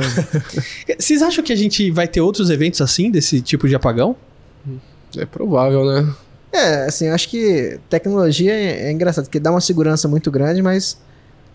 Vocês 0.99 1.21
acham 1.21 1.43
que 1.43 1.51
a 1.51 1.55
gente 1.55 1.89
vai 1.91 2.07
ter 2.07 2.21
outros 2.21 2.49
eventos 2.49 2.79
assim, 2.81 3.09
desse 3.09 3.41
tipo 3.41 3.67
de 3.67 3.75
apagão? 3.75 4.15
É 5.17 5.25
provável, 5.25 5.85
né? 5.85 6.07
É, 6.51 6.85
assim, 6.85 7.07
eu 7.07 7.15
acho 7.15 7.29
que 7.29 7.79
tecnologia 7.89 8.53
é, 8.53 8.87
é 8.87 8.91
engraçado, 8.91 9.25
porque 9.25 9.39
dá 9.39 9.49
uma 9.49 9.61
segurança 9.61 10.07
muito 10.07 10.29
grande, 10.29 10.61
mas 10.61 10.97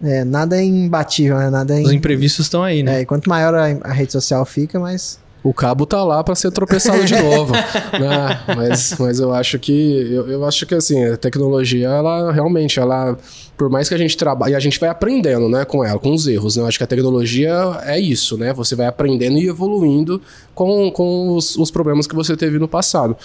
é, 0.02 0.24
nada 0.24 0.56
é 0.56 0.62
imbatível, 0.64 1.36
né? 1.38 1.50
Nada 1.50 1.78
é. 1.78 1.82
Os 1.82 1.92
im- 1.92 1.96
imprevistos 1.96 2.46
estão 2.46 2.62
aí, 2.62 2.82
né? 2.82 2.98
é, 2.98 3.00
e 3.02 3.06
quanto 3.06 3.28
maior 3.28 3.54
a, 3.54 3.64
a 3.82 3.92
rede 3.92 4.12
social 4.12 4.44
fica, 4.44 4.78
mais. 4.78 5.18
O 5.42 5.54
cabo 5.54 5.86
tá 5.86 6.02
lá 6.02 6.22
pra 6.24 6.34
ser 6.34 6.50
tropeçado 6.50 7.04
de 7.04 7.14
novo. 7.14 7.52
né? 7.54 8.40
Mas, 8.56 8.96
mas 8.98 9.20
eu 9.20 9.32
acho 9.32 9.56
que. 9.58 9.72
Eu, 10.12 10.28
eu 10.28 10.44
acho 10.44 10.66
que 10.66 10.74
assim, 10.74 11.02
a 11.04 11.16
tecnologia, 11.16 11.86
ela 11.88 12.32
realmente, 12.32 12.80
ela. 12.80 13.16
Por 13.56 13.70
mais 13.70 13.88
que 13.88 13.94
a 13.94 13.98
gente 13.98 14.16
trabalhe. 14.16 14.52
E 14.52 14.56
a 14.56 14.60
gente 14.60 14.78
vai 14.80 14.88
aprendendo, 14.88 15.48
né, 15.48 15.64
com 15.64 15.84
ela, 15.84 15.98
com 15.98 16.12
os 16.12 16.26
erros. 16.26 16.56
Né? 16.56 16.62
Eu 16.62 16.66
acho 16.66 16.76
que 16.76 16.84
a 16.84 16.88
tecnologia 16.88 17.52
é 17.84 17.98
isso, 18.00 18.36
né? 18.36 18.52
Você 18.52 18.74
vai 18.74 18.86
aprendendo 18.88 19.38
e 19.38 19.46
evoluindo 19.48 20.20
com, 20.54 20.90
com 20.90 21.34
os, 21.36 21.56
os 21.56 21.70
problemas 21.70 22.06
que 22.08 22.16
você 22.16 22.36
teve 22.36 22.58
no 22.58 22.66
passado. 22.68 23.16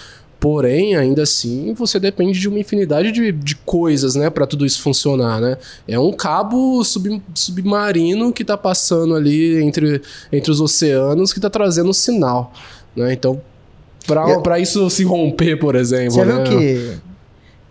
Porém, 0.43 0.93
ainda 0.97 1.23
assim, 1.23 1.73
você 1.73 1.97
depende 2.01 2.37
de 2.37 2.49
uma 2.49 2.59
infinidade 2.59 3.13
de, 3.13 3.31
de 3.31 3.55
coisas, 3.55 4.13
né, 4.13 4.29
para 4.29 4.45
tudo 4.45 4.65
isso 4.65 4.81
funcionar, 4.81 5.39
né? 5.39 5.57
É 5.87 5.97
um 5.97 6.11
cabo 6.11 6.83
sub- 6.83 7.21
submarino 7.33 8.33
que 8.33 8.43
tá 8.43 8.57
passando 8.57 9.15
ali 9.15 9.63
entre, 9.63 10.01
entre 10.33 10.51
os 10.51 10.59
oceanos 10.59 11.31
que 11.31 11.39
tá 11.39 11.49
trazendo 11.49 11.91
um 11.91 11.93
sinal, 11.93 12.51
né? 12.93 13.13
Então, 13.13 13.39
pra, 14.05 14.29
Eu- 14.31 14.41
pra 14.41 14.59
isso 14.59 14.89
se 14.89 15.05
romper, 15.05 15.55
por 15.55 15.75
exemplo, 15.75 16.11
Você 16.11 16.25
né? 16.25 16.43
viu 16.43 16.43
que. 16.59 16.97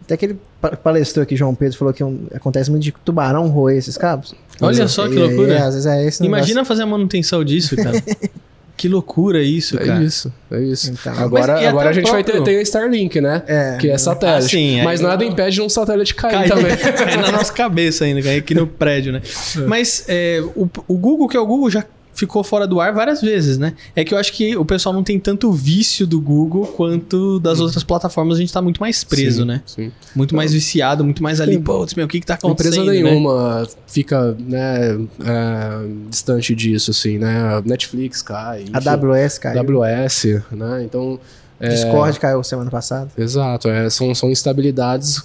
Até 0.05 0.14
aquele 0.14 0.38
pa- 0.59 0.75
palestrou 0.75 1.23
aqui, 1.25 1.37
João 1.37 1.55
Pedro, 1.55 1.76
falou 1.76 1.93
que 1.93 2.02
um- 2.02 2.26
acontece 2.35 2.71
muito 2.71 2.85
de 2.85 2.93
tubarão 3.05 3.49
roer 3.49 3.76
esses 3.76 3.99
cabos. 3.99 4.35
Olha 4.62 4.88
só 4.88 5.07
que 5.11 5.14
loucura. 5.14 5.59
é 5.87 6.09
Imagina 6.25 6.64
fazer 6.64 6.85
a 6.85 6.87
manutenção 6.87 7.45
disso, 7.45 7.76
cara. 7.76 8.02
que 8.82 8.88
loucura 8.88 9.40
isso, 9.40 9.78
É 9.78 9.84
cara. 9.86 10.02
isso, 10.02 10.32
é 10.50 10.60
isso. 10.60 10.90
Então. 10.90 11.12
agora 11.16 11.52
Mas 11.54 11.66
agora 11.66 11.90
a 11.90 11.92
gente 11.92 12.10
vai 12.10 12.24
ter, 12.24 12.32
próprio- 12.32 12.52
ter 12.54 12.58
a 12.58 12.62
Starlink, 12.62 13.20
né? 13.20 13.40
É. 13.46 13.76
que 13.80 13.88
é 13.88 13.96
satélite. 13.96 14.44
Ah, 14.46 14.48
sim, 14.48 14.82
Mas 14.82 15.00
não- 15.00 15.08
nada 15.10 15.24
impede 15.24 15.54
de 15.54 15.62
um 15.62 15.68
satélite 15.68 16.16
cair 16.16 16.32
Cai, 16.32 16.48
também. 16.48 16.74
cai 16.76 17.16
na 17.16 17.30
nossa 17.30 17.52
cabeça 17.52 18.04
ainda, 18.04 18.20
cai 18.20 18.38
aqui 18.38 18.56
no 18.56 18.66
prédio, 18.66 19.12
né? 19.12 19.22
Mas 19.68 20.04
é, 20.08 20.42
o, 20.56 20.68
o 20.88 20.98
Google, 20.98 21.28
que 21.28 21.36
é 21.36 21.40
o 21.40 21.46
Google, 21.46 21.70
já 21.70 21.84
ficou 22.23 22.45
fora 22.45 22.67
do 22.67 22.81
ar 22.81 22.93
várias 22.93 23.21
vezes, 23.21 23.59
né? 23.59 23.75
É 23.97 24.05
que 24.05 24.14
eu 24.14 24.19
acho 24.19 24.33
que 24.33 24.57
o 24.57 24.64
pessoal 24.64 24.95
não 24.95 25.02
tem 25.02 25.19
tanto 25.19 25.50
vício 25.52 26.07
do 26.07 26.21
Google 26.21 26.67
quanto 26.67 27.41
das 27.41 27.59
outras 27.59 27.83
plataformas. 27.83 28.37
A 28.38 28.41
gente 28.41 28.52
tá 28.52 28.62
muito 28.62 28.81
mais 28.81 29.02
preso, 29.02 29.41
Sim, 29.41 29.49
né? 29.49 29.62
Sim. 29.67 29.93
Muito 30.14 30.35
mais 30.35 30.52
viciado, 30.52 31.05
muito 31.05 31.23
mais 31.23 31.41
ali. 31.41 31.59
Putz, 31.59 31.95
meu, 31.95 32.07
o 32.07 32.09
que 32.09 32.21
que 32.21 32.26
tá 32.26 32.35
acontecendo, 32.35 32.83
Empresa 32.83 32.93
né? 32.93 33.11
nenhuma 33.11 33.67
fica 33.87 34.37
né, 34.38 34.99
é, 35.25 36.09
distante 36.09 36.55
disso, 36.55 36.93
assim, 36.93 37.19
né? 37.19 37.61
Netflix 37.64 38.23
cai. 38.23 38.64
A 38.73 38.79
AWS 38.79 39.38
caiu. 39.38 39.61
AWS, 39.61 40.25
né? 40.52 40.85
Então, 40.85 41.19
Discord 41.61 42.19
caiu 42.21 42.43
semana 42.43 42.71
passada. 42.71 43.11
exato, 43.17 43.69
é, 43.69 43.88
são, 43.91 44.14
são 44.14 44.31
instabilidades, 44.31 45.23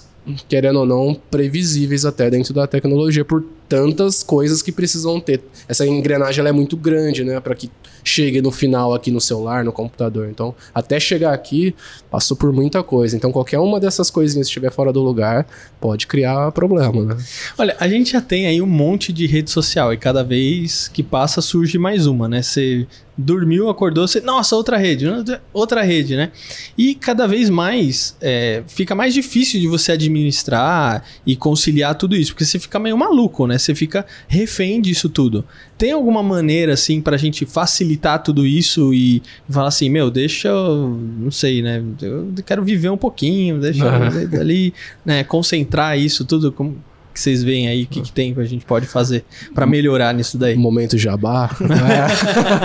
querendo 0.48 0.80
ou 0.80 0.86
não, 0.86 1.16
previsíveis 1.30 2.04
até 2.04 2.28
dentro 2.30 2.52
da 2.52 2.66
tecnologia 2.66 3.24
por 3.24 3.44
tantas 3.68 4.22
coisas 4.22 4.62
que 4.62 4.72
precisam 4.72 5.20
ter. 5.20 5.42
Essa 5.68 5.86
engrenagem 5.86 6.44
é 6.44 6.52
muito 6.52 6.76
grande, 6.76 7.22
né? 7.24 7.38
Para 7.40 7.54
que 7.54 7.70
chegue 8.02 8.40
no 8.40 8.50
final 8.50 8.94
aqui 8.94 9.10
no 9.10 9.20
celular, 9.20 9.64
no 9.64 9.72
computador. 9.72 10.28
Então, 10.30 10.54
até 10.74 10.98
chegar 10.98 11.34
aqui, 11.34 11.74
passou 12.10 12.36
por 12.36 12.52
muita 12.52 12.82
coisa. 12.82 13.16
Então, 13.16 13.30
qualquer 13.30 13.58
uma 13.58 13.78
dessas 13.78 14.10
coisinhas 14.10 14.46
que 14.46 14.50
estiver 14.50 14.70
fora 14.70 14.92
do 14.92 15.02
lugar 15.02 15.46
pode 15.80 16.06
criar 16.06 16.50
problema, 16.52 17.04
né? 17.04 17.16
Olha, 17.58 17.76
a 17.78 17.88
gente 17.88 18.12
já 18.12 18.20
tem 18.20 18.46
aí 18.46 18.62
um 18.62 18.66
monte 18.66 19.12
de 19.12 19.26
rede 19.26 19.50
social 19.50 19.92
e 19.92 19.96
cada 19.96 20.24
vez 20.24 20.88
que 20.88 21.02
passa 21.02 21.40
surge 21.40 21.78
mais 21.78 22.06
uma, 22.06 22.28
né? 22.28 22.42
Você 22.42 22.86
dormiu, 23.18 23.68
acordou, 23.68 24.06
você, 24.06 24.20
nossa, 24.20 24.54
outra 24.54 24.76
rede, 24.76 25.04
outra 25.52 25.82
rede, 25.82 26.14
né? 26.14 26.30
E 26.76 26.94
cada 26.94 27.26
vez 27.26 27.50
mais 27.50 28.16
é, 28.20 28.62
fica 28.68 28.94
mais 28.94 29.12
difícil 29.12 29.58
de 29.60 29.66
você 29.66 29.90
administrar 29.90 31.02
e 31.26 31.34
conciliar 31.34 31.96
tudo 31.96 32.14
isso, 32.14 32.32
porque 32.32 32.44
você 32.44 32.60
fica 32.60 32.78
meio 32.78 32.96
maluco, 32.96 33.48
né? 33.48 33.57
Você 33.58 33.74
fica 33.74 34.06
refém 34.26 34.80
disso 34.80 35.08
tudo. 35.08 35.44
Tem 35.76 35.92
alguma 35.92 36.22
maneira, 36.22 36.74
assim, 36.74 37.00
pra 37.00 37.16
gente 37.16 37.44
facilitar 37.44 38.22
tudo 38.22 38.46
isso 38.46 38.92
e 38.94 39.22
falar 39.48 39.68
assim, 39.68 39.88
meu, 39.90 40.10
deixa 40.10 40.48
eu, 40.48 40.98
não 41.18 41.30
sei, 41.30 41.62
né? 41.62 41.82
Eu 42.00 42.32
quero 42.44 42.62
viver 42.62 42.90
um 42.90 42.96
pouquinho, 42.96 43.60
deixa 43.60 43.84
eu 43.84 44.40
ali, 44.40 44.72
né? 45.04 45.24
Concentrar 45.24 45.98
isso 45.98 46.24
tudo, 46.24 46.50
como 46.52 46.76
que 47.18 47.22
vocês 47.22 47.42
veem 47.42 47.66
aí, 47.66 47.82
o 47.82 47.86
que, 47.88 48.00
que 48.00 48.12
tem 48.12 48.32
que 48.32 48.40
a 48.40 48.44
gente 48.44 48.64
pode 48.64 48.86
fazer 48.86 49.24
pra 49.52 49.66
melhorar 49.66 50.14
nisso 50.14 50.38
daí? 50.38 50.54
Momento 50.54 50.96
jabá. 50.96 51.50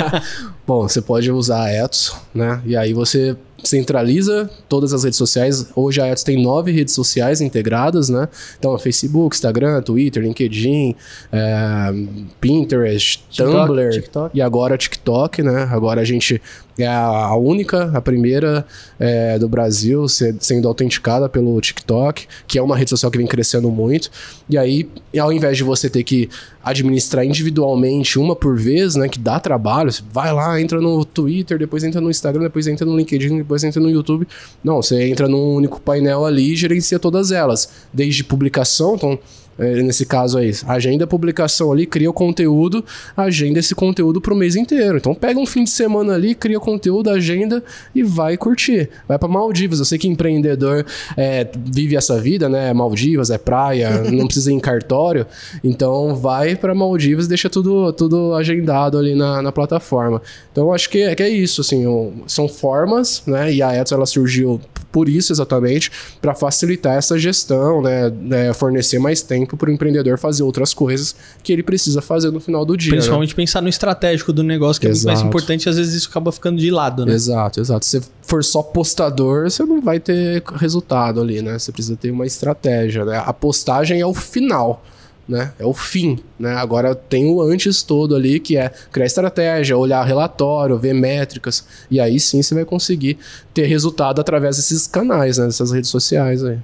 Bom, 0.66 0.88
você 0.88 1.02
pode 1.02 1.30
usar 1.32 1.64
a 1.64 1.72
Ethos, 1.72 2.16
né? 2.34 2.62
E 2.66 2.76
aí 2.76 2.94
você 2.94 3.36
centraliza 3.64 4.50
todas 4.68 4.94
as 4.94 5.04
redes 5.04 5.18
sociais. 5.18 5.68
Hoje 5.76 6.02
a 6.02 6.08
Ethos 6.08 6.24
tem 6.24 6.42
nove 6.42 6.72
redes 6.72 6.94
sociais 6.94 7.40
integradas, 7.42 8.10
né? 8.10 8.28
Então, 8.60 8.78
Facebook, 8.78 9.36
Instagram, 9.36 9.82
Twitter, 9.82 10.24
LinkedIn, 10.24 10.96
é, 11.32 11.94
Pinterest, 12.42 13.24
TikTok, 13.30 13.68
Tumblr 13.68 13.90
TikTok. 13.92 14.38
e 14.38 14.42
agora 14.42 14.78
TikTok, 14.78 15.42
né? 15.44 15.68
Agora 15.72 16.02
a 16.02 16.06
gente 16.06 16.42
é 16.78 16.88
a 16.88 17.36
única, 17.36 17.92
a 17.96 18.02
primeira 18.02 18.66
é, 19.00 19.38
do 19.38 19.48
Brasil 19.48 20.08
se- 20.10 20.36
sendo 20.40 20.68
autenticada 20.68 21.30
pelo 21.30 21.60
TikTok, 21.62 22.26
que 22.48 22.58
é 22.58 22.62
uma 22.64 22.76
rede 22.76 22.90
social 22.90 23.12
que 23.12 23.18
vem 23.18 23.28
crescendo 23.28 23.70
muito. 23.70 24.10
E 24.50 24.58
aí, 24.58 24.90
ao 25.20 25.32
invés 25.32 25.56
de 25.56 25.64
você 25.64 25.88
ter 25.90 26.04
que 26.04 26.30
administrar 26.64 27.24
individualmente 27.24 28.18
uma 28.18 28.36
por 28.36 28.58
vez, 28.58 28.96
né, 28.96 29.08
que 29.08 29.20
dá 29.20 29.40
trabalho, 29.40 29.92
você 29.92 30.02
vai 30.12 30.34
lá, 30.34 30.53
entra 30.60 30.80
no 30.80 31.04
Twitter, 31.06 31.58
depois 31.58 31.84
entra 31.84 32.02
no 32.02 32.10
Instagram, 32.10 32.44
depois 32.44 32.68
entra 32.68 32.86
no 32.86 32.96
LinkedIn, 32.98 33.38
depois 33.38 33.64
entra 33.64 33.82
no 33.82 33.90
YouTube. 33.90 34.28
Não, 34.64 34.82
você 34.82 35.04
entra 35.08 35.28
num 35.28 35.56
único 35.56 35.80
painel 35.80 36.26
ali 36.26 36.54
e 36.54 36.56
gerencia 36.56 37.00
todas 37.00 37.32
elas, 37.32 37.70
desde 37.94 38.24
publicação, 38.24 38.96
então 38.96 39.20
nesse 39.58 40.06
caso 40.06 40.38
aí, 40.38 40.52
agenda 40.68 41.04
a 41.04 41.08
publicação 41.08 41.72
ali, 41.72 41.86
cria 41.86 42.10
o 42.10 42.14
conteúdo, 42.14 42.84
agenda 43.16 43.60
esse 43.60 43.76
conteúdo 43.76 44.20
pro 44.20 44.36
mês 44.36 44.56
inteiro. 44.56 44.98
Então 44.98 45.14
pega 45.14 45.40
um 45.40 45.46
fim 45.46 45.64
de 45.64 45.70
semana 45.70 46.14
ali, 46.14 46.34
cria 46.36 46.60
conteúdo, 46.60 47.10
agenda 47.10 47.64
e 47.94 48.04
vai 48.04 48.36
curtir. 48.38 48.90
Vai 49.08 49.18
pra 49.20 49.28
Maldivas. 49.28 49.80
Eu 49.80 49.86
sei 49.86 49.98
que 49.98 50.08
empreendedor 50.08 50.86
é, 51.16 51.48
vive 51.66 51.96
essa 51.96 52.20
vida, 52.20 52.50
né? 52.50 52.74
Maldivas, 52.74 53.30
é 53.30 53.38
praia, 53.38 54.04
não 54.12 54.26
precisa 54.26 54.52
ir 54.52 54.56
em 54.56 54.60
cartório. 54.60 55.26
Então 55.64 56.16
vai 56.16 56.56
pra 56.56 56.74
Maldivas 56.74 57.26
e 57.26 57.30
deixa 57.30 57.50
tudo, 57.50 57.94
tudo 57.94 58.34
agendado 58.34 58.98
ali 58.98 59.16
na, 59.16 59.42
na 59.42 59.52
plataforma. 59.52 60.22
Então 60.52 60.66
eu 60.66 60.74
acho 60.74 60.90
que 60.90 61.02
é, 61.02 61.16
que 61.16 61.24
é 61.24 61.30
isso, 61.30 61.62
assim, 61.62 61.86
o- 61.86 62.12
são 62.28 62.48
formas, 62.48 63.24
né? 63.28 63.54
E 63.54 63.62
a 63.62 63.74
Ethos 63.76 63.92
ela 63.92 64.06
surgiu 64.06 64.60
por 64.94 65.10
isso 65.10 65.34
exatamente, 65.34 65.92
para 66.22 66.36
facilitar 66.36 66.96
essa 66.96 67.18
gestão, 67.18 67.82
né, 67.82 68.10
né, 68.22 68.54
fornecer 68.54 69.00
mais 69.00 69.24
tempo 69.24 69.58
para 69.58 69.70
o 69.70 69.74
empreendedor 69.74 70.20
fazer 70.20 70.44
outras 70.44 70.72
coisas 70.74 71.16
que 71.42 71.52
ele 71.52 71.64
precisa 71.64 72.00
fazer 72.02 72.32
no 72.32 72.40
final 72.40 72.64
do 72.64 72.78
dia. 72.78 72.92
né? 72.92 72.98
Principalmente 72.98 73.34
pensar 73.34 73.62
no 73.62 73.68
estratégico 73.68 74.32
do 74.32 74.44
negócio, 74.44 74.80
que 74.80 74.86
é 74.86 74.92
muito 74.92 75.04
mais 75.06 75.18
Exato. 75.20 75.28
importante, 75.28 75.68
às 75.68 75.76
vezes 75.78 75.96
isso 75.96 76.10
acaba 76.10 76.32
ficando 76.32 76.60
de 76.60 76.70
lado, 76.70 77.06
né? 77.06 77.14
Exato, 77.14 77.60
exato. 77.60 77.84
Se 77.86 78.00
você 78.00 78.08
for 78.22 78.44
só 78.44 78.62
postador, 78.62 79.50
você 79.50 79.64
não 79.66 79.82
vai 79.82 80.00
ter 80.00 80.44
resultado 80.56 81.20
ali, 81.20 81.42
né? 81.42 81.58
Você 81.58 81.72
precisa 81.72 81.96
ter 81.98 82.12
uma 82.12 82.28
estratégia, 82.28 83.04
né? 83.04 83.22
A 83.26 83.34
postagem 83.34 84.00
é 84.00 84.06
o 84.06 84.14
final, 84.14 84.86
né? 85.28 85.54
É 85.58 85.66
o 85.66 85.74
fim, 85.74 86.20
né? 86.38 86.54
Agora 86.56 86.94
tem 86.94 87.26
o 87.26 87.42
antes 87.42 87.82
todo 87.82 88.16
ali, 88.16 88.40
que 88.40 88.58
é 88.58 88.70
criar 88.92 89.06
estratégia, 89.06 89.78
olhar 89.78 90.04
relatório, 90.06 90.78
ver 90.78 90.94
métricas, 90.94 91.66
e 91.90 92.00
aí 92.00 92.20
sim 92.20 92.42
você 92.42 92.54
vai 92.54 92.66
conseguir 92.66 93.18
ter 93.54 93.66
resultado 93.66 94.20
através 94.20 94.58
desses 94.58 94.86
canais, 94.88 95.38
né? 95.38 95.46
Dessas 95.46 95.72
redes 95.72 95.90
sociais 95.90 96.44
aí. 96.44 96.60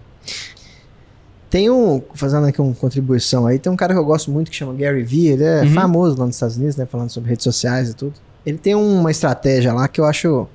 Tem 1.49 1.69
um, 1.69 2.01
fazendo 2.13 2.45
aqui 2.45 2.61
uma 2.61 2.75
contribuição 2.75 3.47
aí, 3.47 3.57
tem 3.57 3.71
um 3.71 3.75
cara 3.75 3.93
que 3.93 3.99
eu 3.99 4.05
gosto 4.05 4.29
muito 4.29 4.51
que 4.51 4.57
chama 4.57 4.73
Gary 4.75 5.03
Vee, 5.03 5.29
ele 5.29 5.43
é 5.43 5.61
Uhum. 5.63 5.73
famoso 5.73 6.17
lá 6.19 6.25
nos 6.27 6.35
Estados 6.35 6.57
Unidos, 6.57 6.75
né, 6.75 6.85
falando 6.85 7.09
sobre 7.09 7.29
redes 7.31 7.43
sociais 7.43 7.89
e 7.89 7.93
tudo. 7.95 8.13
Ele 8.45 8.57
tem 8.57 8.75
uma 8.75 9.09
estratégia 9.09 9.73
lá 9.73 9.87
que 9.87 9.99
eu 9.99 10.05
acho 10.05 10.47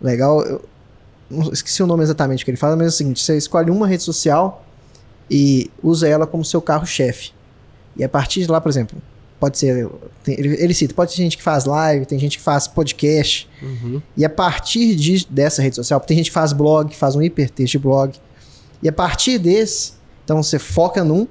legal, 0.00 0.40
eu 0.44 0.64
não- 1.28 1.50
esqueci 1.52 1.82
o 1.82 1.86
nome 1.88 2.04
exatamente 2.04 2.44
que 2.44 2.50
ele 2.52 2.56
fala, 2.58 2.76
mas 2.76 2.86
é 2.86 2.88
o 2.88 2.92
seguinte, 2.92 3.20
você 3.22 3.36
escolhe 3.36 3.68
uma 3.70 3.86
rede 3.88 4.04
social 4.04 4.64
e 5.28 5.68
usa 5.82 6.06
ela 6.06 6.24
como 6.26 6.44
seu 6.44 6.62
carro-chefe. 6.62 7.32
E 7.98 8.04
a 8.04 8.08
partir 8.08 8.42
de 8.42 8.50
lá, 8.50 8.60
por 8.60 8.68
exemplo, 8.68 8.96
pode 9.40 9.58
ser, 9.58 9.88
tem- 10.24 10.38
ele, 10.38 10.54
ele 10.62 10.74
cita, 10.74 10.94
pode 10.94 11.10
ter 11.14 11.22
gente 11.22 11.36
que 11.36 11.42
faz 11.42 11.64
live, 11.64 12.06
tem 12.06 12.18
gente 12.18 12.38
que 12.38 12.42
faz 12.44 12.66
podcast, 12.68 13.48
e 14.16 14.24
a 14.24 14.30
partir 14.30 14.94
de, 14.94 15.26
dessa 15.28 15.60
rede 15.62 15.76
social, 15.76 16.00
tem 16.00 16.16
gente 16.16 16.26
que 16.30 16.34
faz 16.34 16.52
blog, 16.52 16.94
faz 16.94 17.14
um 17.16 17.22
hipertexto 17.22 17.72
de 17.72 17.82
blog. 17.82 18.14
E 18.82 18.88
a 18.88 18.92
partir 18.92 19.38
desse, 19.38 19.92
então 20.24 20.42
você 20.42 20.58
foca 20.58 21.02
num 21.02 21.26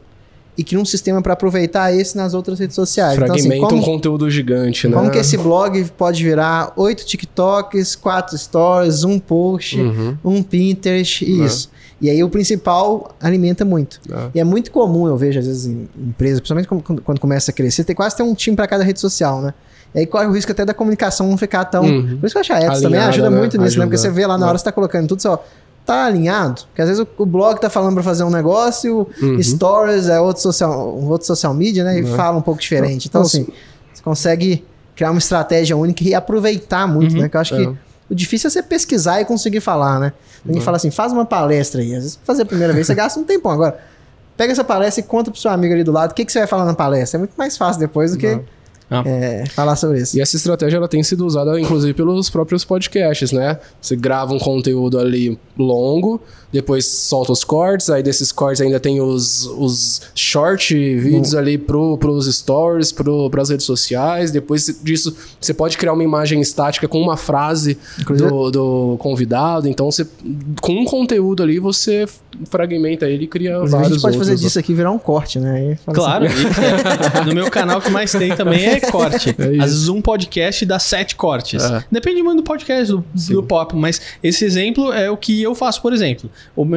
e 0.58 0.64
cria 0.64 0.80
um 0.80 0.86
sistema 0.86 1.22
para 1.22 1.34
aproveitar 1.34 1.94
esse 1.94 2.18
nas 2.18 2.34
outras 2.34 2.58
redes 2.60 2.76
sociais. 2.76 3.14
Então, 3.18 3.26
assim, 3.36 3.44
Fragmenta 3.48 3.68
como, 3.68 3.82
um 3.82 3.86
conteúdo 3.86 4.30
gigante, 4.30 4.88
né? 4.88 4.96
como 4.96 5.12
que 5.12 5.18
esse 5.20 5.38
blog 5.38 5.84
pode 5.98 6.24
virar 6.24 6.74
oito 6.76 7.06
TikToks, 7.06 7.96
quatro 7.96 8.38
stories, 8.38 9.04
um 9.04 9.20
post, 9.20 9.80
Uhum. 9.80 10.18
um 10.26 10.42
Pinterest 10.44 11.24
e 11.24 11.42
É. 11.42 11.46
isso. 11.46 11.70
E 12.02 12.10
aí 12.10 12.24
o 12.24 12.30
principal 12.30 13.16
alimenta 13.22 13.64
muito. 13.66 14.00
É. 14.12 14.30
E 14.36 14.40
é 14.40 14.44
muito 14.44 14.72
comum, 14.72 15.08
eu 15.08 15.16
vejo 15.18 15.40
às 15.40 15.46
vezes 15.48 15.66
em 15.68 15.88
empresas, 15.98 16.40
principalmente 16.40 16.68
quando, 16.68 17.02
quando 17.02 17.20
começa 17.20 17.52
a 17.52 17.54
crescer, 17.54 17.84
tem 17.84 17.96
quase 17.96 18.16
ter 18.16 18.24
um 18.24 18.34
time 18.34 18.56
para 18.56 18.68
cada 18.68 18.84
rede 18.84 19.00
social, 19.00 19.42
né? 19.42 19.54
E 19.96 20.00
aí 20.00 20.06
corre 20.06 20.26
o 20.28 20.32
risco 20.32 20.52
até 20.52 20.66
da 20.66 20.74
comunicação 20.74 21.28
não 21.30 21.38
ficar 21.38 21.66
tão. 21.66 21.84
Uhum. 21.86 22.18
Por 22.20 22.26
isso 22.28 22.34
que 22.34 22.38
eu 22.38 22.42
acho 22.42 22.54
a 22.54 22.60
também 22.60 22.86
Alinhada, 22.86 23.10
ajuda 23.10 23.30
né? 23.30 23.38
muito 23.38 23.58
nisso, 23.58 23.80
né? 23.80 23.86
Porque 23.86 23.96
Ajuda. 23.96 24.10
você 24.10 24.22
vê 24.22 24.28
lá 24.28 24.38
na 24.38 24.46
hora 24.46 24.54
É. 24.54 24.58
que 24.58 24.60
você 24.60 24.66
tá 24.66 24.72
colocando 24.72 25.08
tudo, 25.08 25.22
só 25.22 25.44
tá 25.88 26.06
alinhado. 26.06 26.62
Porque 26.68 26.82
às 26.82 26.88
vezes 26.90 27.04
o, 27.04 27.24
o 27.24 27.26
blog 27.26 27.60
tá 27.60 27.70
falando 27.70 27.94
para 27.96 28.04
fazer 28.04 28.24
um 28.24 28.30
negócio, 28.30 29.08
Uhum. 29.22 29.42
stories 29.42 30.08
é 30.08 30.20
outro 30.20 30.42
social, 30.44 30.96
um 30.96 31.08
outro 31.10 31.26
social 31.26 31.54
media, 31.54 31.84
né? 31.84 32.00
E 32.00 32.04
Uhum. 32.04 32.16
fala 32.16 32.38
um 32.38 32.42
pouco 32.42 32.60
diferente. 32.62 33.08
Então, 33.08 33.22
assim, 33.22 33.48
você 33.94 34.04
consegue 34.04 34.64
criar 34.96 35.12
uma 35.12 35.20
estratégia 35.20 35.76
única 35.78 36.04
e 36.04 36.14
aproveitar 36.14 36.88
muito, 36.88 37.16
Uhum. 37.16 37.22
né? 37.22 37.30
Que 37.30 37.38
eu 37.38 37.42
acho 37.42 37.56
É. 37.56 37.58
que 37.66 37.68
o 38.10 38.16
difícil 38.16 38.48
é 38.48 38.52
você 38.52 38.62
pesquisar 38.64 39.22
e 39.22 39.26
conseguir 39.26 39.60
falar, 39.62 40.00
né? 40.00 40.14
Ninguém 40.46 40.60
Uhum. 40.62 40.66
fala 40.66 40.78
assim, 40.78 40.92
faz 40.92 41.12
uma 41.12 41.26
palestra 41.26 41.82
aí. 41.82 41.90
Às 41.96 42.04
vezes, 42.04 42.20
fazer 42.24 42.44
a 42.44 42.46
primeira 42.46 42.74
vez, 42.74 42.86
você 42.88 42.94
gasta 42.96 43.20
um 43.20 43.24
tempão. 43.24 43.52
Agora, 43.52 43.78
pega 44.36 44.52
essa 44.52 44.64
palestra 44.64 45.02
e 45.02 45.04
conta 45.08 45.32
pro 45.32 45.40
seu 45.40 45.52
amigo 45.52 45.74
ali 45.74 45.84
do 45.84 45.92
lado 45.92 46.12
o 46.12 46.14
que, 46.14 46.24
que 46.26 46.32
você 46.32 46.40
vai 46.40 46.48
falar 46.48 46.66
na 46.66 46.74
palestra. 46.74 47.18
É 47.18 47.20
muito 47.20 47.34
mais 47.38 47.58
fácil 47.58 47.80
depois 47.80 48.12
do 48.12 48.18
que. 48.18 48.40
Ah. 48.90 49.04
é, 49.06 49.44
falar 49.48 49.76
sobre 49.76 50.00
isso. 50.00 50.18
E 50.18 50.22
essa 50.22 50.36
estratégia 50.36 50.78
ela 50.78 50.88
tem 50.88 51.04
sido 51.04 51.26
usada, 51.26 51.60
inclusive, 51.60 51.94
pelos 51.94 52.30
próprios 52.30 52.64
podcasts, 52.64 53.32
né? 53.32 53.60
Você 53.82 53.96
grava 53.96 54.34
um 54.34 54.40
conteúdo 54.40 54.98
ali 54.98 55.38
longo, 55.58 56.22
depois 56.54 56.86
solta 56.86 57.34
os 57.34 57.44
cortes, 57.44 57.90
aí 57.90 58.02
desses 58.02 58.32
cortes 58.32 58.62
ainda 58.62 58.80
tem 58.80 59.02
os, 59.02 59.46
os 59.58 60.02
short 60.16 60.74
vídeos 60.96 61.36
ali 61.36 61.58
pro, 61.58 61.98
pros 61.98 62.34
stories, 62.34 62.92
pro, 62.94 63.30
pras 63.30 63.50
redes 63.50 63.66
sociais. 63.66 64.32
Depois 64.32 64.80
disso, 64.82 65.14
você 65.42 65.54
pode 65.54 65.78
criar 65.78 65.92
uma 65.92 66.04
imagem 66.04 66.40
estática 66.40 66.88
com 66.88 67.02
uma 67.02 67.18
frase 67.18 67.78
do, 68.08 68.50
do 68.52 68.96
convidado. 69.00 69.68
Então, 69.68 69.92
você, 69.92 70.08
com 70.62 70.74
um 70.74 70.86
conteúdo 70.86 71.44
ali, 71.44 71.60
você 71.60 72.06
fragmenta 72.50 73.08
ele 73.08 73.26
e 73.26 73.28
cria 73.28 73.56
Inclusive, 73.56 73.76
a 73.76 73.80
vários 73.80 73.94
gente 73.96 74.02
pode 74.04 74.18
fazer 74.18 74.32
outros. 74.32 74.42
disso 74.48 74.60
aqui 74.60 74.74
virar 74.74 74.92
um 74.92 75.00
corte, 75.00 75.40
né? 75.40 75.52
Aí 75.54 75.76
fala 75.76 75.96
Claro, 75.98 76.26
e- 76.32 77.18
é, 77.22 77.26
no 77.26 77.34
meu 77.34 77.50
canal 77.50 77.80
o 77.80 77.82
que 77.82 77.90
mais 77.90 78.12
tem 78.12 78.34
também 78.36 78.64
é 78.66 78.77
corte. 78.82 79.36
É 79.38 79.54
isso. 79.54 79.64
Às 79.64 79.72
vezes 79.72 79.90
um 79.90 80.02
podcast 80.02 80.66
dá 80.66 80.80
sete 80.80 81.16
cortes. 81.16 81.64
É. 81.64 81.84
Depende 81.92 82.24
muito 82.24 82.38
do 82.38 82.44
podcast, 82.44 82.92
do, 82.92 83.06
do 83.30 83.44
pop, 83.44 83.76
mas 83.76 84.02
esse 84.24 84.44
exemplo 84.46 84.92
é 84.92 85.10
o 85.10 85.18
que 85.18 85.42
eu 85.42 85.54
faço, 85.54 85.82
por 85.82 85.94
exemplo. 85.94 86.30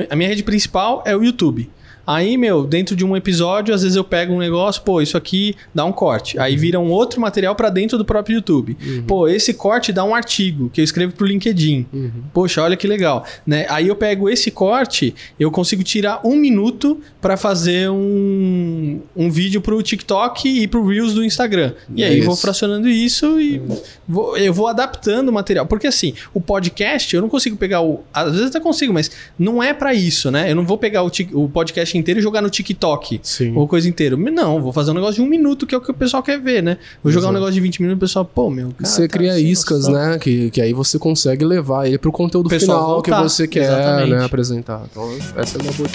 A 0.09 0.17
minha 0.17 0.29
rede 0.29 0.43
principal 0.43 1.03
é 1.07 1.17
o 1.17 1.23
YouTube. 1.23 1.71
Aí, 2.13 2.37
meu, 2.37 2.65
dentro 2.67 2.97
de 2.97 3.05
um 3.05 3.17
episódio, 3.17 3.73
às 3.73 3.83
vezes 3.83 3.95
eu 3.97 4.03
pego 4.03 4.33
um 4.35 4.39
negócio, 4.39 4.83
pô, 4.83 5.01
isso 5.01 5.17
aqui 5.17 5.55
dá 5.73 5.85
um 5.85 5.93
corte. 5.93 6.39
Aí 6.41 6.57
vira 6.57 6.81
um 6.81 6.91
outro 6.91 7.21
material 7.21 7.55
pra 7.55 7.71
dentro 7.71 7.97
do 7.97 8.05
próprio 8.05 8.35
YouTube. 8.37 8.77
Pô, 9.07 9.29
esse 9.29 9.55
corte 9.55 9.93
dá 9.93 10.03
um 10.03 10.13
artigo 10.15 10.69
que 10.71 10.81
eu 10.81 10.85
escrevo 10.85 11.13
pro 11.13 11.25
LinkedIn. 11.27 11.87
Poxa, 12.33 12.63
olha 12.63 12.77
que 12.77 12.89
legal, 12.89 13.25
né? 13.47 13.65
Aí 13.69 13.87
eu 13.87 13.95
pego 13.95 14.29
esse 14.29 14.51
corte, 14.51 15.15
eu 15.39 15.51
consigo 15.53 15.85
tirar 15.85 16.21
um 16.27 16.35
minuto 16.35 16.99
pra 17.21 17.37
fazer 17.37 17.89
um, 17.91 19.01
um 19.17 19.31
vídeo 19.31 19.61
pro 19.61 19.81
TikTok 19.83 20.49
e 20.49 20.67
pro 20.67 20.85
Reels 20.87 21.15
do 21.15 21.25
Instagram. 21.25 21.75
E 21.95 22.03
aí 22.03 22.19
Isso. 22.19 22.27
vou 22.27 22.37
fracionando 22.37 22.89
isso 22.89 23.41
e 23.41 23.63
vou- 24.09 24.37
eu 24.37 24.53
vou 24.53 24.67
adaptando 24.67 25.29
o 25.29 25.33
material. 25.33 25.65
Porque 25.67 25.87
assim, 25.87 26.15
o 26.35 26.41
podcast, 26.41 27.15
eu 27.15 27.23
não 27.23 27.29
consigo 27.29 27.57
pegar 27.57 27.83
o. 27.83 28.01
Às 28.13 28.33
vezes 28.33 28.49
até 28.49 28.59
consigo, 28.59 28.93
mas 28.93 29.11
não 29.39 29.63
é 29.63 29.73
pra 29.73 29.95
isso, 29.95 30.31
né? 30.31 30.51
Eu 30.51 30.57
não 30.57 30.65
vou 30.65 30.77
pegar 30.79 31.05
o, 31.05 31.11
o 31.35 31.49
podcast 31.49 31.97
inteiro 32.01 32.21
e 32.21 32.23
jogar 32.23 32.43
no 32.43 32.51
TikTok. 32.51 33.21
Sim. 33.23 33.55
Ou 33.57 33.69
coisa 33.69 33.89
inteira. 33.89 34.17
Não, 34.17 34.61
vou 34.61 34.73
fazer 34.73 34.91
um 34.91 34.95
negócio 34.95 35.17
de 35.17 35.23
um 35.23 35.27
minuto, 35.27 35.67
que 35.67 35.75
é 35.75 35.79
o 35.79 35.81
que 35.81 35.91
o 35.91 35.95
pessoal 35.95 36.23
quer 36.23 36.41
ver, 36.41 36.63
né? 36.63 36.79
Vou 37.03 37.13
jogar 37.13 37.29
um 37.29 37.33
negócio 37.33 37.55
de 37.55 37.61
20 37.61 37.83
minutos 37.83 37.97
e 37.97 37.99
o 37.99 38.09
pessoal, 38.09 38.25
pô, 38.25 38.51
meu. 38.51 38.71
Cara, 38.71 38.85
você 38.85 39.07
tá 39.07 39.19
cria 39.19 39.35
sem 39.35 39.47
iscas, 39.47 39.87
noção. 39.87 39.93
né? 39.93 40.19
Que, 40.19 40.51
que 40.51 40.61
aí 40.61 40.73
você 40.73 40.99
consegue 40.99 41.45
levar 41.45 41.87
ele 41.87 41.99
pro 41.99 42.11
conteúdo 42.11 42.49
Pessoal 42.49 42.81
final 42.81 43.03
que 43.03 43.11
voltar, 43.11 43.29
você 43.29 43.47
quer 43.47 44.07
né, 44.09 44.25
apresentar. 44.25 44.83
Então, 44.91 45.09
essa 45.37 45.59
é 45.59 45.63
uma 45.63 45.73
boa. 45.73 45.89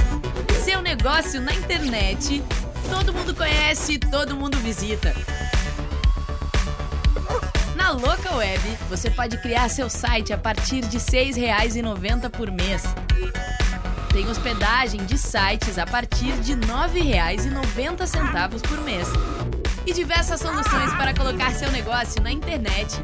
Seu 0.63 0.81
negócio 0.81 1.41
na 1.41 1.53
internet. 1.53 2.41
Todo 2.89 3.13
mundo 3.13 3.33
conhece, 3.33 3.97
todo 3.97 4.35
mundo 4.35 4.57
visita. 4.59 5.13
Na 7.75 7.91
Local 7.91 8.37
Web, 8.37 8.61
você 8.89 9.09
pode 9.09 9.37
criar 9.41 9.69
seu 9.69 9.89
site 9.89 10.33
a 10.33 10.37
partir 10.37 10.81
de 10.81 10.97
R$ 10.97 11.03
6,90 11.03 12.29
por 12.29 12.51
mês. 12.51 12.83
Tem 14.15 14.29
hospedagem 14.29 15.03
de 15.03 15.17
sites 15.17 15.77
a 15.77 15.85
partir 15.85 16.31
de 16.39 16.53
R$ 16.53 16.61
9,90 16.61 18.61
por 18.61 18.79
mês. 18.79 19.09
E 19.85 19.91
diversas 19.91 20.39
soluções 20.39 20.89
para 20.93 21.13
colocar 21.13 21.51
seu 21.51 21.69
negócio 21.69 22.23
na 22.23 22.31
internet. 22.31 22.95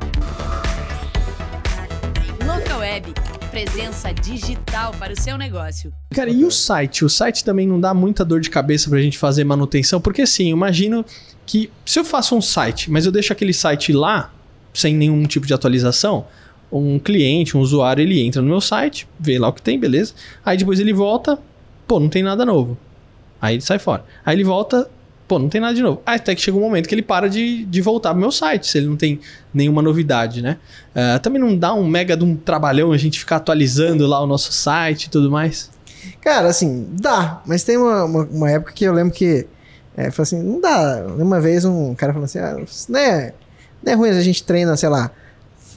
Local 2.48 2.80
Web, 2.80 3.14
presença 3.52 4.14
digital 4.14 4.94
para 4.98 5.12
o 5.12 5.22
seu 5.22 5.38
negócio. 5.38 5.92
Cara, 6.16 6.30
e 6.30 6.46
o 6.46 6.50
site? 6.50 7.04
O 7.04 7.10
site 7.10 7.44
também 7.44 7.68
não 7.68 7.78
dá 7.78 7.94
muita 7.94 8.24
dor 8.24 8.40
de 8.40 8.50
cabeça 8.50 8.90
pra 8.90 9.02
gente 9.02 9.18
fazer 9.18 9.44
manutenção, 9.44 10.00
porque 10.00 10.22
assim, 10.22 10.48
imagino 10.48 11.04
que 11.46 11.70
se 11.86 12.00
eu 12.00 12.06
faço 12.06 12.38
um 12.38 12.42
site, 12.42 12.90
mas 12.90 13.06
eu 13.06 13.12
deixo 13.12 13.34
aquele 13.34 13.54
site 13.54 13.92
lá, 13.92 14.34
sem 14.74 14.96
nenhum 14.96 15.26
tipo 15.26 15.46
de 15.46 15.54
atualização, 15.54 16.26
um 16.72 16.98
cliente, 16.98 17.58
um 17.58 17.60
usuário, 17.60 18.02
ele 18.02 18.22
entra 18.22 18.42
no 18.42 18.48
meu 18.48 18.62
site, 18.62 19.08
vê 19.20 19.38
lá 19.38 19.50
o 19.50 19.54
que 19.54 19.62
tem, 19.62 19.80
beleza. 19.80 20.14
Aí 20.46 20.58
depois 20.58 20.80
ele 20.80 20.94
volta, 20.94 21.38
pô, 21.88 22.00
não 22.00 22.10
tem 22.10 22.24
nada 22.24 22.46
novo. 22.46 22.78
Aí 23.42 23.56
ele 23.56 23.62
sai 23.62 23.80
fora. 23.80 24.06
Aí 24.26 24.36
ele 24.36 24.44
volta, 24.44 24.90
pô, 25.28 25.40
não 25.40 25.50
tem 25.50 25.60
nada 25.60 25.74
de 25.74 25.82
novo. 25.82 26.02
Aí 26.06 26.16
até 26.16 26.34
que 26.34 26.42
chega 26.42 26.58
um 26.58 26.62
momento 26.62 26.88
que 26.88 26.96
ele 26.96 27.02
para 27.02 27.30
de, 27.30 27.66
de 27.66 27.82
voltar 27.82 28.12
pro 28.12 28.20
meu 28.20 28.32
site, 28.32 28.68
se 28.68 28.78
ele 28.78 28.88
não 28.88 28.96
tem 28.96 29.20
nenhuma 29.54 29.82
novidade, 29.82 30.42
né? 30.42 30.58
Ah, 30.96 31.20
também 31.20 31.42
não 31.42 31.58
dá 31.58 31.74
um 31.74 31.86
mega 31.88 32.16
de 32.16 32.24
um 32.24 32.36
trabalhão 32.36 32.92
a 32.92 32.98
gente 32.98 33.20
ficar 33.20 33.38
atualizando 33.38 34.06
lá 34.08 34.22
o 34.22 34.28
nosso 34.28 34.54
site 34.54 35.06
e 35.06 35.10
tudo 35.10 35.32
mais? 35.32 35.70
Cara, 36.22 36.48
assim, 36.48 36.88
dá. 36.94 37.42
Mas 37.46 37.64
tem 37.64 37.78
uma, 37.78 38.06
uma, 38.06 38.24
uma 38.24 38.52
época 38.52 38.74
que 38.74 38.86
eu 38.86 38.94
lembro 38.94 39.14
que. 39.14 39.48
É, 39.96 40.10
falou 40.10 40.24
assim, 40.24 40.42
não 40.42 40.62
dá. 40.62 41.06
Uma 41.18 41.42
vez 41.42 41.66
um 41.66 41.94
cara 41.96 42.14
falou 42.14 42.26
assim: 42.26 42.40
ah, 42.40 42.58
isso 42.66 42.92
não 42.92 43.00
é, 43.00 43.34
não 43.84 43.94
é 43.94 43.96
ruim 43.96 44.10
a 44.10 44.22
gente 44.22 44.44
treina, 44.44 44.76
sei 44.78 44.90
lá. 44.90 45.12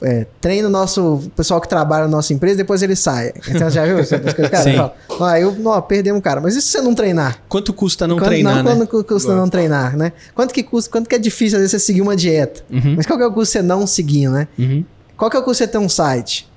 É, 0.01 0.25
treina 0.41 0.67
o 0.67 0.71
nosso 0.71 1.23
pessoal 1.35 1.59
que 1.61 1.67
trabalha 1.67 2.03
na 2.05 2.09
nossa 2.11 2.33
empresa, 2.33 2.57
depois 2.57 2.81
ele 2.81 2.95
sai. 2.95 3.33
Então, 3.49 3.69
já 3.69 3.85
viu? 3.85 3.99
Essas 3.99 4.21
coisas, 4.33 4.49
cara, 4.51 4.63
Sim. 4.63 4.75
fala, 4.75 5.31
ah, 5.31 5.39
eu, 5.39 5.51
não, 5.53 5.81
perdemos 5.81 6.19
um 6.19 6.21
cara. 6.21 6.41
Mas 6.41 6.55
e 6.55 6.61
se 6.61 6.69
você 6.69 6.81
não 6.81 6.93
treinar? 6.93 7.39
Quanto 7.47 7.73
custa 7.73 8.07
não 8.07 8.17
quanto, 8.17 8.27
treinar, 8.27 8.55
não, 8.57 8.63
né? 8.63 8.71
quanto 8.85 8.89
cu- 8.89 9.03
custa 9.03 9.35
não 9.35 9.49
treinar, 9.49 9.95
né? 9.97 10.11
Quanto 10.33 10.53
que 10.53 10.63
custa, 10.63 10.89
quanto 10.91 11.07
que 11.09 11.15
é 11.15 11.19
difícil 11.19 11.57
às 11.57 11.61
vezes 11.61 11.71
você 11.71 11.79
seguir 11.79 12.01
uma 12.01 12.15
dieta? 12.15 12.61
Uhum, 12.71 12.95
Mas 12.97 13.05
qual 13.05 13.17
que 13.17 13.23
é 13.23 13.27
o 13.27 13.31
custo 13.31 13.53
você 13.53 13.61
não 13.61 13.85
seguir, 13.87 14.29
né? 14.29 14.47
uhum. 14.59 14.83
Qual 15.17 15.31
que 15.31 15.37
é 15.37 15.39
o 15.39 15.43
custo 15.43 15.63
você 15.63 15.67
ter 15.67 15.77
um 15.77 15.87
site? 15.89 16.49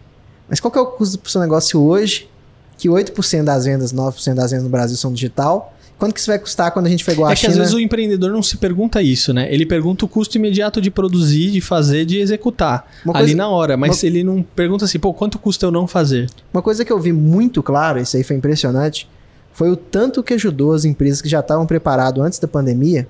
Mas 0.49 0.59
qual 0.61 0.71
que 0.73 0.79
é 0.79 0.83
o 0.83 0.87
custo 0.87 1.19
pro 1.19 1.31
seu 1.31 1.41
negócio 1.41 1.81
hoje? 1.81 2.29
Que 2.77 2.89
8% 2.89 3.45
das 3.45 3.65
vendas, 3.65 3.93
9% 3.93 4.35
das 4.35 4.51
vendas 4.51 4.65
no 4.65 4.71
Brasil 4.71 4.97
são 4.97 5.13
digital. 5.13 5.75
Quanto 5.99 6.15
que 6.15 6.21
isso 6.21 6.31
vai 6.31 6.39
custar 6.39 6.71
quando 6.71 6.87
a 6.87 6.89
gente 6.89 7.05
pegou 7.05 7.27
a 7.27 7.33
É 7.33 7.35
que 7.35 7.41
China? 7.41 7.53
às 7.53 7.59
vezes 7.59 7.75
o 7.75 7.81
empreendedor 7.81 8.31
não 8.31 8.41
se 8.43 8.57
pergunta 8.57 9.03
isso, 9.03 9.33
né? 9.35 9.53
Ele 9.53 9.67
pergunta 9.67 10.05
o 10.05 10.09
custo 10.09 10.39
imediato 10.39 10.81
de 10.81 10.91
produzir, 10.93 11.51
de 11.51 11.61
fazer, 11.61 12.05
de 12.05 12.19
executar 12.21 12.89
Uma 13.05 13.15
ali 13.15 13.27
coisa- 13.27 13.37
na 13.37 13.49
hora. 13.49 13.77
Mas 13.77 14.01
uma- 14.03 14.07
ele 14.09 14.23
não 14.23 14.41
pergunta 14.43 14.85
assim, 14.85 14.99
pô, 14.99 15.13
quanto 15.13 15.41
custa 15.41 15.67
eu 15.67 15.73
não 15.73 15.89
fazer? 15.89 16.31
Uma 16.55 16.63
coisa 16.63 16.85
que 16.85 16.93
eu 16.93 17.01
vi 17.01 17.13
muito 17.13 17.63
claro, 17.65 17.99
isso 17.99 18.17
aí 18.17 18.23
foi 18.23 18.37
impressionante, 18.37 19.09
foi 19.53 19.71
o 19.73 19.77
tanto 19.77 20.23
que 20.23 20.35
ajudou 20.35 20.73
as 20.73 20.85
empresas 20.85 21.21
que 21.21 21.29
já 21.29 21.41
estavam 21.41 21.67
preparadas 21.67 22.23
antes 22.25 22.39
da 22.39 22.47
pandemia, 22.47 23.09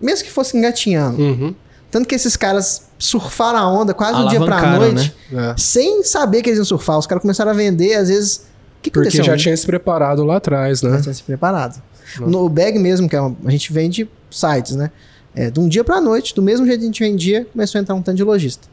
mesmo 0.00 0.24
que 0.24 0.32
fossem 0.32 0.58
engatinhando. 0.58 1.22
Uhum. 1.22 1.54
Tanto 1.88 2.08
que 2.08 2.14
esses 2.16 2.36
caras 2.36 2.88
surfaram 2.98 3.58
a 3.60 3.70
onda 3.70 3.94
quase 3.94 4.20
do 4.20 4.28
dia 4.28 4.40
pra 4.40 4.76
noite, 4.78 5.14
É. 5.32 5.54
sem 5.56 6.02
saber 6.02 6.42
que 6.42 6.48
eles 6.50 6.58
iam 6.58 6.64
surfar. 6.64 6.98
Os 6.98 7.06
caras 7.06 7.22
começaram 7.22 7.50
a 7.52 7.54
vender, 7.54 7.94
às 7.94 8.08
vezes. 8.08 8.50
Que 8.82 8.90
Porque 8.90 9.08
aconteceu? 9.08 9.24
já 9.24 9.36
tinha 9.36 9.56
se 9.56 9.64
preparado 9.64 10.24
lá 10.24 10.36
atrás, 10.36 10.82
né? 10.82 10.96
Já 10.96 11.02
tinha 11.02 11.14
se 11.14 11.22
preparado. 11.22 11.80
No 12.20 12.48
bag 12.48 12.78
mesmo, 12.78 13.08
que 13.08 13.14
é 13.16 13.20
uma- 13.20 13.36
a 13.46 13.50
gente 13.50 13.72
vende 13.72 14.08
sites, 14.30 14.74
né? 14.74 14.90
É, 15.34 15.50
de 15.50 15.60
um 15.60 15.68
dia 15.68 15.82
pra 15.84 16.00
noite, 16.00 16.34
do 16.34 16.42
mesmo 16.42 16.66
jeito 16.66 16.80
que 16.80 16.84
a 16.84 16.88
gente 16.88 17.02
vendia, 17.02 17.46
começou 17.52 17.78
a 17.78 17.82
entrar 17.82 17.94
um 17.94 18.02
tanto 18.02 18.16
de 18.16 18.24
lojista. 18.24 18.66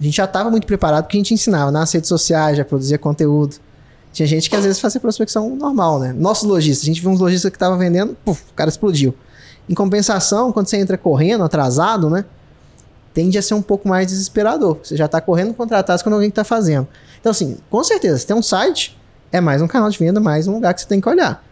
A 0.00 0.02
gente 0.02 0.16
já 0.16 0.24
estava 0.24 0.50
muito 0.50 0.66
preparado 0.66 1.04
porque 1.04 1.16
a 1.16 1.20
gente 1.20 1.34
ensinava 1.34 1.70
nas 1.70 1.92
redes 1.92 2.08
sociais, 2.08 2.56
já 2.56 2.64
produzia 2.64 2.96
conteúdo. 2.96 3.56
Tinha 4.12 4.26
gente 4.26 4.48
que 4.48 4.56
às 4.56 4.64
vezes 4.64 4.80
fazia 4.80 4.98
prospecção 5.00 5.54
normal, 5.56 5.98
né? 6.00 6.14
Nossos 6.16 6.48
lojistas, 6.48 6.84
a 6.84 6.86
gente 6.86 7.00
viu 7.02 7.10
uns 7.10 7.20
lojistas 7.20 7.50
que 7.50 7.56
estavam 7.56 7.76
vendendo, 7.78 8.16
puf, 8.24 8.42
o 8.50 8.54
cara 8.54 8.70
explodiu. 8.70 9.14
Em 9.68 9.74
compensação, 9.74 10.50
quando 10.52 10.68
você 10.68 10.78
entra 10.78 10.96
correndo, 10.96 11.44
atrasado, 11.44 12.08
né? 12.08 12.24
Tende 13.12 13.36
a 13.36 13.42
ser 13.42 13.54
um 13.54 13.62
pouco 13.62 13.88
mais 13.88 14.06
desesperador. 14.06 14.78
Você 14.82 14.96
já 14.96 15.04
está 15.06 15.20
correndo 15.20 15.52
contratado 15.52 16.02
quando 16.02 16.14
alguém 16.14 16.28
está 16.28 16.44
fazendo. 16.44 16.88
Então, 17.20 17.30
assim, 17.30 17.58
com 17.68 17.84
certeza, 17.84 18.18
se 18.18 18.26
tem 18.26 18.34
um 18.34 18.42
site, 18.42 18.96
é 19.32 19.40
mais 19.40 19.62
um 19.62 19.68
canal 19.68 19.88
de 19.90 19.98
venda, 19.98 20.20
mais 20.20 20.46
um 20.46 20.54
lugar 20.54 20.74
que 20.74 20.80
você 20.80 20.86
tem 20.86 21.00
que 21.00 21.08
olhar. 21.08 21.44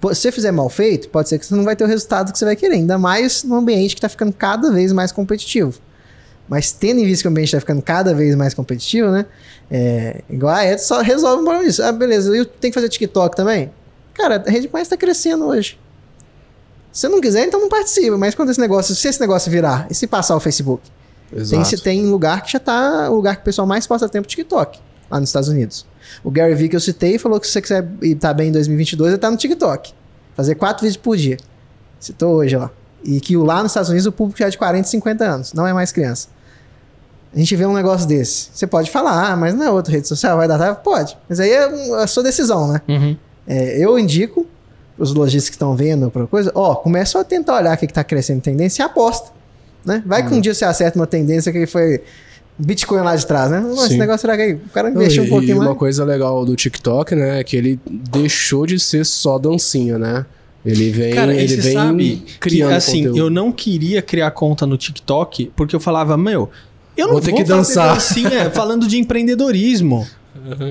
Se 0.00 0.22
você 0.22 0.32
fizer 0.32 0.52
mal 0.52 0.68
feito, 0.68 1.08
pode 1.08 1.28
ser 1.28 1.38
que 1.38 1.46
você 1.46 1.54
não 1.54 1.64
vai 1.64 1.74
ter 1.74 1.84
o 1.84 1.86
resultado 1.86 2.32
que 2.32 2.38
você 2.38 2.44
vai 2.44 2.54
querer. 2.54 2.74
Ainda 2.74 2.96
mais 2.96 3.42
num 3.42 3.56
ambiente 3.56 3.94
que 3.94 3.98
está 3.98 4.08
ficando 4.08 4.32
cada 4.32 4.70
vez 4.70 4.92
mais 4.92 5.10
competitivo. 5.10 5.80
Mas 6.48 6.72
tendo 6.72 7.00
em 7.00 7.04
vista 7.04 7.22
que 7.22 7.28
o 7.28 7.30
ambiente 7.30 7.48
está 7.48 7.60
ficando 7.60 7.82
cada 7.82 8.14
vez 8.14 8.34
mais 8.34 8.54
competitivo, 8.54 9.10
né? 9.10 9.26
É, 9.70 10.22
igual 10.30 10.54
a 10.54 10.64
Ed 10.64 10.80
só 10.80 11.02
resolve 11.02 11.42
um 11.42 11.44
problema 11.44 11.64
disso. 11.64 11.82
Ah, 11.82 11.92
beleza, 11.92 12.34
eu 12.34 12.46
tenho 12.46 12.72
que 12.72 12.78
fazer 12.78 12.88
TikTok 12.88 13.36
também? 13.36 13.70
Cara, 14.14 14.42
a 14.46 14.50
rede 14.50 14.70
mais 14.72 14.86
está 14.86 14.96
crescendo 14.96 15.46
hoje. 15.46 15.78
Se 16.90 17.02
você 17.02 17.08
não 17.08 17.20
quiser, 17.20 17.46
então 17.46 17.60
não 17.60 17.68
participa. 17.68 18.16
Mas 18.16 18.34
quando 18.34 18.50
esse 18.50 18.60
negócio, 18.60 18.94
se 18.94 19.06
esse 19.06 19.20
negócio 19.20 19.52
virar 19.52 19.86
e 19.90 19.94
se 19.94 20.06
passar 20.06 20.36
o 20.36 20.40
Facebook, 20.40 20.82
tem, 21.30 21.40
Exato. 21.40 21.68
se 21.68 21.78
tem 21.82 22.06
lugar 22.06 22.42
que 22.42 22.52
já 22.52 22.58
tá 22.58 23.10
o 23.10 23.16
lugar 23.16 23.36
que 23.36 23.42
o 23.42 23.44
pessoal 23.44 23.66
mais 23.66 23.86
passa 23.86 24.08
tempo 24.08 24.26
TikTok, 24.26 24.80
lá 25.10 25.20
nos 25.20 25.28
Estados 25.28 25.48
Unidos. 25.48 25.86
O 26.24 26.30
Gary 26.30 26.54
Vee 26.54 26.68
que 26.68 26.76
eu 26.76 26.80
citei 26.80 27.18
falou 27.18 27.38
que 27.40 27.46
se 27.46 27.52
você 27.52 27.62
quiser 27.62 27.88
estar 28.02 28.32
bem 28.34 28.48
em 28.48 28.52
2022, 28.52 29.10
ele 29.12 29.18
tá 29.18 29.30
no 29.30 29.36
TikTok. 29.36 29.92
Fazer 30.36 30.54
quatro 30.54 30.82
vídeos 30.82 30.96
por 30.96 31.16
dia. 31.16 31.36
Citou 32.00 32.34
hoje 32.36 32.56
lá. 32.56 32.70
E 33.04 33.20
que 33.20 33.36
lá 33.36 33.62
nos 33.62 33.72
Estados 33.72 33.90
Unidos 33.90 34.06
o 34.06 34.12
público 34.12 34.38
já 34.38 34.46
é 34.46 34.50
de 34.50 34.58
40, 34.58 34.88
50 34.88 35.24
anos, 35.24 35.52
não 35.52 35.66
é 35.66 35.72
mais 35.72 35.92
criança. 35.92 36.28
A 37.34 37.38
gente 37.38 37.54
vê 37.56 37.66
um 37.66 37.74
negócio 37.74 38.06
desse. 38.08 38.48
Você 38.54 38.66
pode 38.66 38.90
falar, 38.90 39.30
ah, 39.32 39.36
mas 39.36 39.54
não 39.54 39.62
é 39.64 39.70
outra 39.70 39.92
rede 39.92 40.08
social, 40.08 40.36
vai 40.36 40.48
dar? 40.48 40.74
Pode. 40.76 41.16
Mas 41.28 41.38
aí 41.38 41.50
é 41.50 41.68
um- 41.68 41.94
a 41.94 42.06
sua 42.06 42.22
decisão, 42.22 42.72
né? 42.72 42.80
Uhum. 42.88 43.16
É, 43.46 43.78
eu 43.84 43.98
indico 43.98 44.46
os 44.98 45.12
lojistas 45.14 45.48
que 45.50 45.54
estão 45.54 45.76
vendo 45.76 46.10
para 46.10 46.26
coisa, 46.26 46.50
ó, 46.54 46.74
começa 46.74 47.20
a 47.20 47.24
tentar 47.24 47.56
olhar 47.56 47.74
o 47.76 47.78
que 47.78 47.84
está 47.84 48.02
crescendo 48.02 48.40
tendência 48.40 48.82
e 48.82 48.84
aposta. 48.86 49.30
Né? 49.84 50.02
Vai 50.04 50.26
que 50.26 50.34
um 50.34 50.40
dia 50.40 50.52
você 50.54 50.64
acerta 50.64 50.98
uma 50.98 51.06
tendência 51.06 51.52
que 51.52 51.66
foi 51.66 52.02
Bitcoin 52.58 53.00
lá 53.02 53.14
de 53.14 53.26
trás, 53.26 53.50
né? 53.50 53.64
Esse 53.72 53.88
Sim. 53.90 53.98
negócio 53.98 54.20
será 54.22 54.36
que 54.36 54.54
o 54.54 54.68
cara 54.70 54.90
investiu 54.90 55.22
um 55.22 55.28
pouquinho 55.28 55.56
e 55.56 55.60
uma 55.60 55.74
coisa 55.74 56.04
legal 56.04 56.44
do 56.44 56.56
TikTok, 56.56 57.14
né, 57.14 57.40
é 57.40 57.44
que 57.44 57.56
ele 57.56 57.78
deixou 57.86 58.66
de 58.66 58.78
ser 58.80 59.04
só 59.06 59.38
dancinha, 59.38 59.96
né? 59.98 60.26
Ele 60.66 60.90
vem, 60.90 61.14
Cara, 61.14 61.32
ele 61.34 61.56
vem 61.56 61.72
sabe 61.72 62.16
que, 62.26 62.38
criando 62.38 62.72
assim, 62.74 62.98
conteúdo. 63.04 63.18
eu 63.18 63.30
não 63.30 63.52
queria 63.52 64.02
criar 64.02 64.30
conta 64.32 64.66
no 64.66 64.76
TikTok 64.76 65.52
porque 65.54 65.74
eu 65.74 65.80
falava, 65.80 66.16
meu, 66.16 66.50
eu 66.96 67.06
não 67.06 67.12
Vou 67.14 67.22
vou, 67.22 67.30
ter 67.30 67.32
que 67.32 67.42
fazer 67.46 67.54
dançar. 67.54 67.94
dancinha 67.94 68.50
falando 68.54 68.86
de 68.88 68.98
empreendedorismo. 68.98 70.06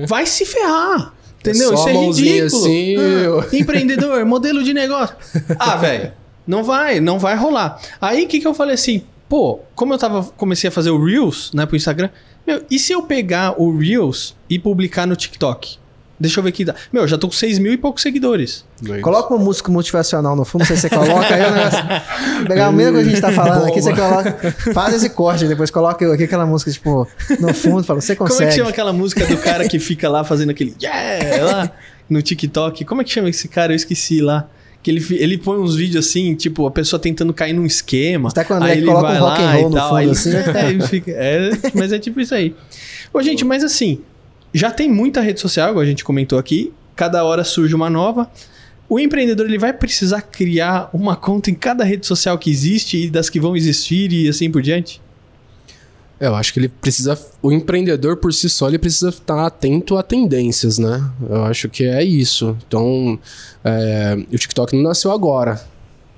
Vai 0.06 0.26
se 0.26 0.44
ferrar. 0.44 1.14
Entendeu? 1.40 1.68
Só 1.68 1.74
Isso 1.74 1.88
é 1.88 1.92
ridículo. 2.06 2.62
assim, 2.64 2.96
Ah, 2.96 3.00
eu- 3.00 3.44
empreendedor, 3.58 4.24
modelo 4.26 4.62
de 4.62 4.74
negócio. 4.74 5.16
Ah, 5.58 5.76
velho, 5.76 6.12
não 6.46 6.62
vai, 6.62 7.00
não 7.00 7.18
vai 7.18 7.34
rolar. 7.36 7.80
Aí 8.00 8.24
o 8.24 8.28
que, 8.28 8.40
que 8.40 8.46
eu 8.46 8.52
falei 8.54 8.74
assim, 8.74 9.02
pô, 9.28 9.60
como 9.74 9.94
eu 9.94 9.98
tava, 9.98 10.22
comecei 10.36 10.68
a 10.68 10.70
fazer 10.70 10.90
o 10.90 11.04
Reels, 11.04 11.52
né, 11.52 11.66
pro 11.66 11.76
Instagram, 11.76 12.10
meu, 12.46 12.62
e 12.70 12.78
se 12.78 12.92
eu 12.92 13.02
pegar 13.02 13.60
o 13.60 13.76
Reels 13.76 14.34
e 14.48 14.58
publicar 14.58 15.06
no 15.06 15.14
TikTok? 15.14 15.78
Deixa 16.20 16.40
eu 16.40 16.42
ver 16.42 16.48
aqui. 16.48 16.64
dá. 16.64 16.74
Meu, 16.92 17.02
eu 17.02 17.08
já 17.08 17.16
tô 17.16 17.28
com 17.28 17.32
6 17.32 17.60
mil 17.60 17.72
e 17.72 17.76
poucos 17.76 18.02
seguidores. 18.02 18.64
Coloca 19.02 19.32
uma 19.32 19.44
música 19.44 19.70
motivacional 19.70 20.34
no 20.34 20.44
fundo, 20.44 20.62
não 20.62 20.66
sei 20.66 20.76
se 20.76 20.82
você 20.82 20.90
coloca 20.90 21.32
aí 21.32 21.44
o 21.44 21.54
negócio. 21.54 21.78
Pegar 22.48 22.68
o 22.70 22.72
mesmo 22.72 22.94
que 22.94 23.00
a 23.00 23.04
gente 23.04 23.20
tá 23.20 23.30
falando 23.30 23.68
aqui, 23.68 23.80
você 23.80 23.94
coloca. 23.94 24.52
Faz 24.74 24.94
esse 24.94 25.10
corte, 25.10 25.46
depois 25.46 25.70
coloca 25.70 26.12
aqui 26.12 26.24
aquela 26.24 26.44
música, 26.44 26.72
tipo, 26.72 27.06
no 27.38 27.54
fundo, 27.54 27.84
fala, 27.84 28.00
você 28.00 28.16
Como 28.16 28.26
é 28.26 28.30
que 28.30 28.36
consegue. 28.36 28.56
chama 28.56 28.70
aquela 28.70 28.92
música 28.92 29.26
do 29.26 29.36
cara 29.36 29.68
que 29.68 29.78
fica 29.78 30.08
lá 30.08 30.24
fazendo 30.24 30.50
aquele 30.50 30.74
yeah 30.82 31.44
lá 31.44 31.70
no 32.10 32.20
TikTok? 32.20 32.84
Como 32.84 33.00
é 33.00 33.04
que 33.04 33.10
chama 33.12 33.28
esse 33.30 33.46
cara? 33.46 33.72
Eu 33.72 33.76
esqueci 33.76 34.20
lá. 34.20 34.48
Que 34.88 35.14
ele, 35.14 35.22
ele 35.22 35.36
põe 35.38 35.58
uns 35.58 35.76
vídeos 35.76 36.06
assim, 36.06 36.34
tipo, 36.34 36.66
a 36.66 36.70
pessoa 36.70 36.98
tentando 36.98 37.34
cair 37.34 37.52
num 37.52 37.66
esquema. 37.66 38.30
Até 38.30 38.42
quando 38.44 38.62
aí 38.62 38.78
ele 38.78 38.86
coloca 38.86 39.06
vai 39.08 39.20
um 39.20 39.24
rock 39.24 39.40
and 39.42 39.44
lá 39.44 39.52
roll 39.52 39.60
e 39.60 39.64
no 39.64 39.70
tal, 39.76 39.96
fundo, 39.98 40.10
assim, 40.10 40.30
é, 40.80 40.86
fica- 40.86 41.10
é, 41.12 41.50
mas 41.74 41.92
é 41.92 41.98
tipo 41.98 42.18
isso 42.20 42.34
aí. 42.34 42.54
Ô, 43.12 43.22
gente, 43.22 43.44
mas 43.44 43.62
assim, 43.62 44.00
já 44.54 44.70
tem 44.70 44.90
muita 44.90 45.20
rede 45.20 45.40
social, 45.40 45.70
igual 45.70 45.82
a 45.82 45.86
gente 45.86 46.02
comentou 46.02 46.38
aqui. 46.38 46.72
Cada 46.96 47.22
hora 47.22 47.44
surge 47.44 47.74
uma 47.74 47.90
nova. 47.90 48.30
O 48.88 48.98
empreendedor 48.98 49.46
ele 49.46 49.58
vai 49.58 49.72
precisar 49.72 50.22
criar 50.22 50.88
uma 50.94 51.14
conta 51.14 51.50
em 51.50 51.54
cada 51.54 51.84
rede 51.84 52.06
social 52.06 52.38
que 52.38 52.50
existe 52.50 52.96
e 53.04 53.10
das 53.10 53.28
que 53.28 53.38
vão 53.38 53.54
existir 53.54 54.10
e 54.10 54.26
assim 54.28 54.50
por 54.50 54.62
diante? 54.62 55.00
Eu 56.20 56.34
acho 56.34 56.52
que 56.52 56.58
ele 56.58 56.68
precisa. 56.68 57.18
O 57.40 57.52
empreendedor 57.52 58.16
por 58.16 58.32
si 58.32 58.48
só 58.48 58.68
ele 58.68 58.78
precisa 58.78 59.10
estar 59.10 59.46
atento 59.46 59.96
a 59.96 60.02
tendências, 60.02 60.78
né? 60.78 61.08
Eu 61.28 61.44
acho 61.44 61.68
que 61.68 61.84
é 61.84 62.02
isso. 62.02 62.56
Então, 62.66 63.18
é, 63.64 64.18
o 64.32 64.36
TikTok 64.36 64.74
não 64.74 64.82
nasceu 64.82 65.12
agora, 65.12 65.60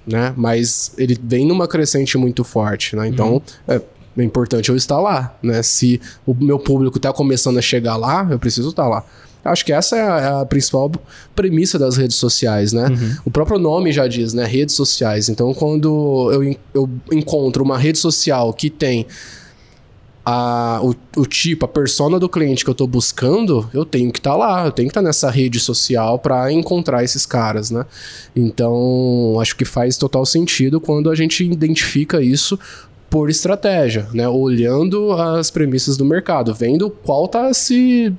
né? 0.07 0.33
Mas 0.37 0.93
ele 0.97 1.19
vem 1.23 1.47
numa 1.47 1.69
crescente 1.69 2.17
muito 2.17 2.43
forte, 2.45 2.97
né? 2.97 3.09
Então, 3.09 3.43
é, 3.69 3.81
é 4.17 4.23
importante 4.23 4.71
eu 4.71 4.77
estar 4.77 4.99
lá, 4.99 5.37
né? 5.43 5.63
Se 5.63 6.01
o 6.27 6.35
meu 6.35 6.59
público 6.59 6.97
está 6.97 7.13
começando 7.13 7.59
a 7.59 7.63
chegar 7.63 7.97
lá, 7.97 8.27
eu 8.31 8.39
preciso 8.39 8.71
estar 8.71 8.89
lá. 8.89 9.05
Acho 9.45 9.65
que 9.65 9.73
essa 9.73 9.97
é 9.97 10.03
a, 10.03 10.21
é 10.21 10.41
a 10.43 10.47
principal 10.47 10.91
premissa 11.35 11.79
das 11.79 11.97
redes 11.97 12.17
sociais, 12.17 12.73
né? 12.73 12.87
O 13.25 13.31
próprio 13.31 13.59
nome 13.59 13.93
já 13.93 14.07
diz, 14.07 14.33
né? 14.33 14.45
Redes 14.45 14.75
sociais. 14.75 15.29
Então, 15.29 15.53
quando 15.53 16.31
eu, 16.33 16.57
eu 16.75 16.91
encontro 17.13 17.63
uma 17.65 17.79
rede 17.79 17.99
social 17.99 18.53
que 18.53 18.69
tem 18.71 19.07
a, 20.25 20.81
o, 20.83 20.95
o 21.21 21.27
tipo, 21.27 21.65
a 21.65 21.69
persona 21.69 22.19
do 22.19 22.29
cliente 22.29 22.65
que 22.65 22.71
eu 22.71 22.75
tô 22.75 22.87
buscando, 22.87 23.69
eu 23.73 23.85
tenho 23.85 24.13
que 24.13 24.19
estar 24.19 24.37
lá, 24.37 24.67
eu 24.67 24.73
tenho 24.73 24.89
que 24.89 24.91
estar 24.91 25.03
nessa 25.03 25.31
rede 25.31 25.59
social 25.59 26.19
para 26.19 26.53
encontrar 26.53 27.03
esses 27.03 27.25
caras, 27.25 27.71
né? 27.71 27.85
Então, 28.37 29.39
acho 29.41 29.57
que 29.57 29.65
faz 29.65 29.97
total 29.97 30.27
sentido 30.27 30.81
quando 30.81 31.11
a 31.11 31.15
gente 31.15 31.45
identifica 31.45 32.21
isso 32.21 32.59
por 33.09 33.29
estratégia, 33.31 34.07
né? 34.13 34.29
Olhando 34.29 35.13
as 35.13 35.51
premissas 35.51 35.97
do 35.97 36.05
mercado, 36.05 36.55
vendo 36.55 36.91
qual 36.91 37.27
tá 37.27 37.53
se 37.53 38.13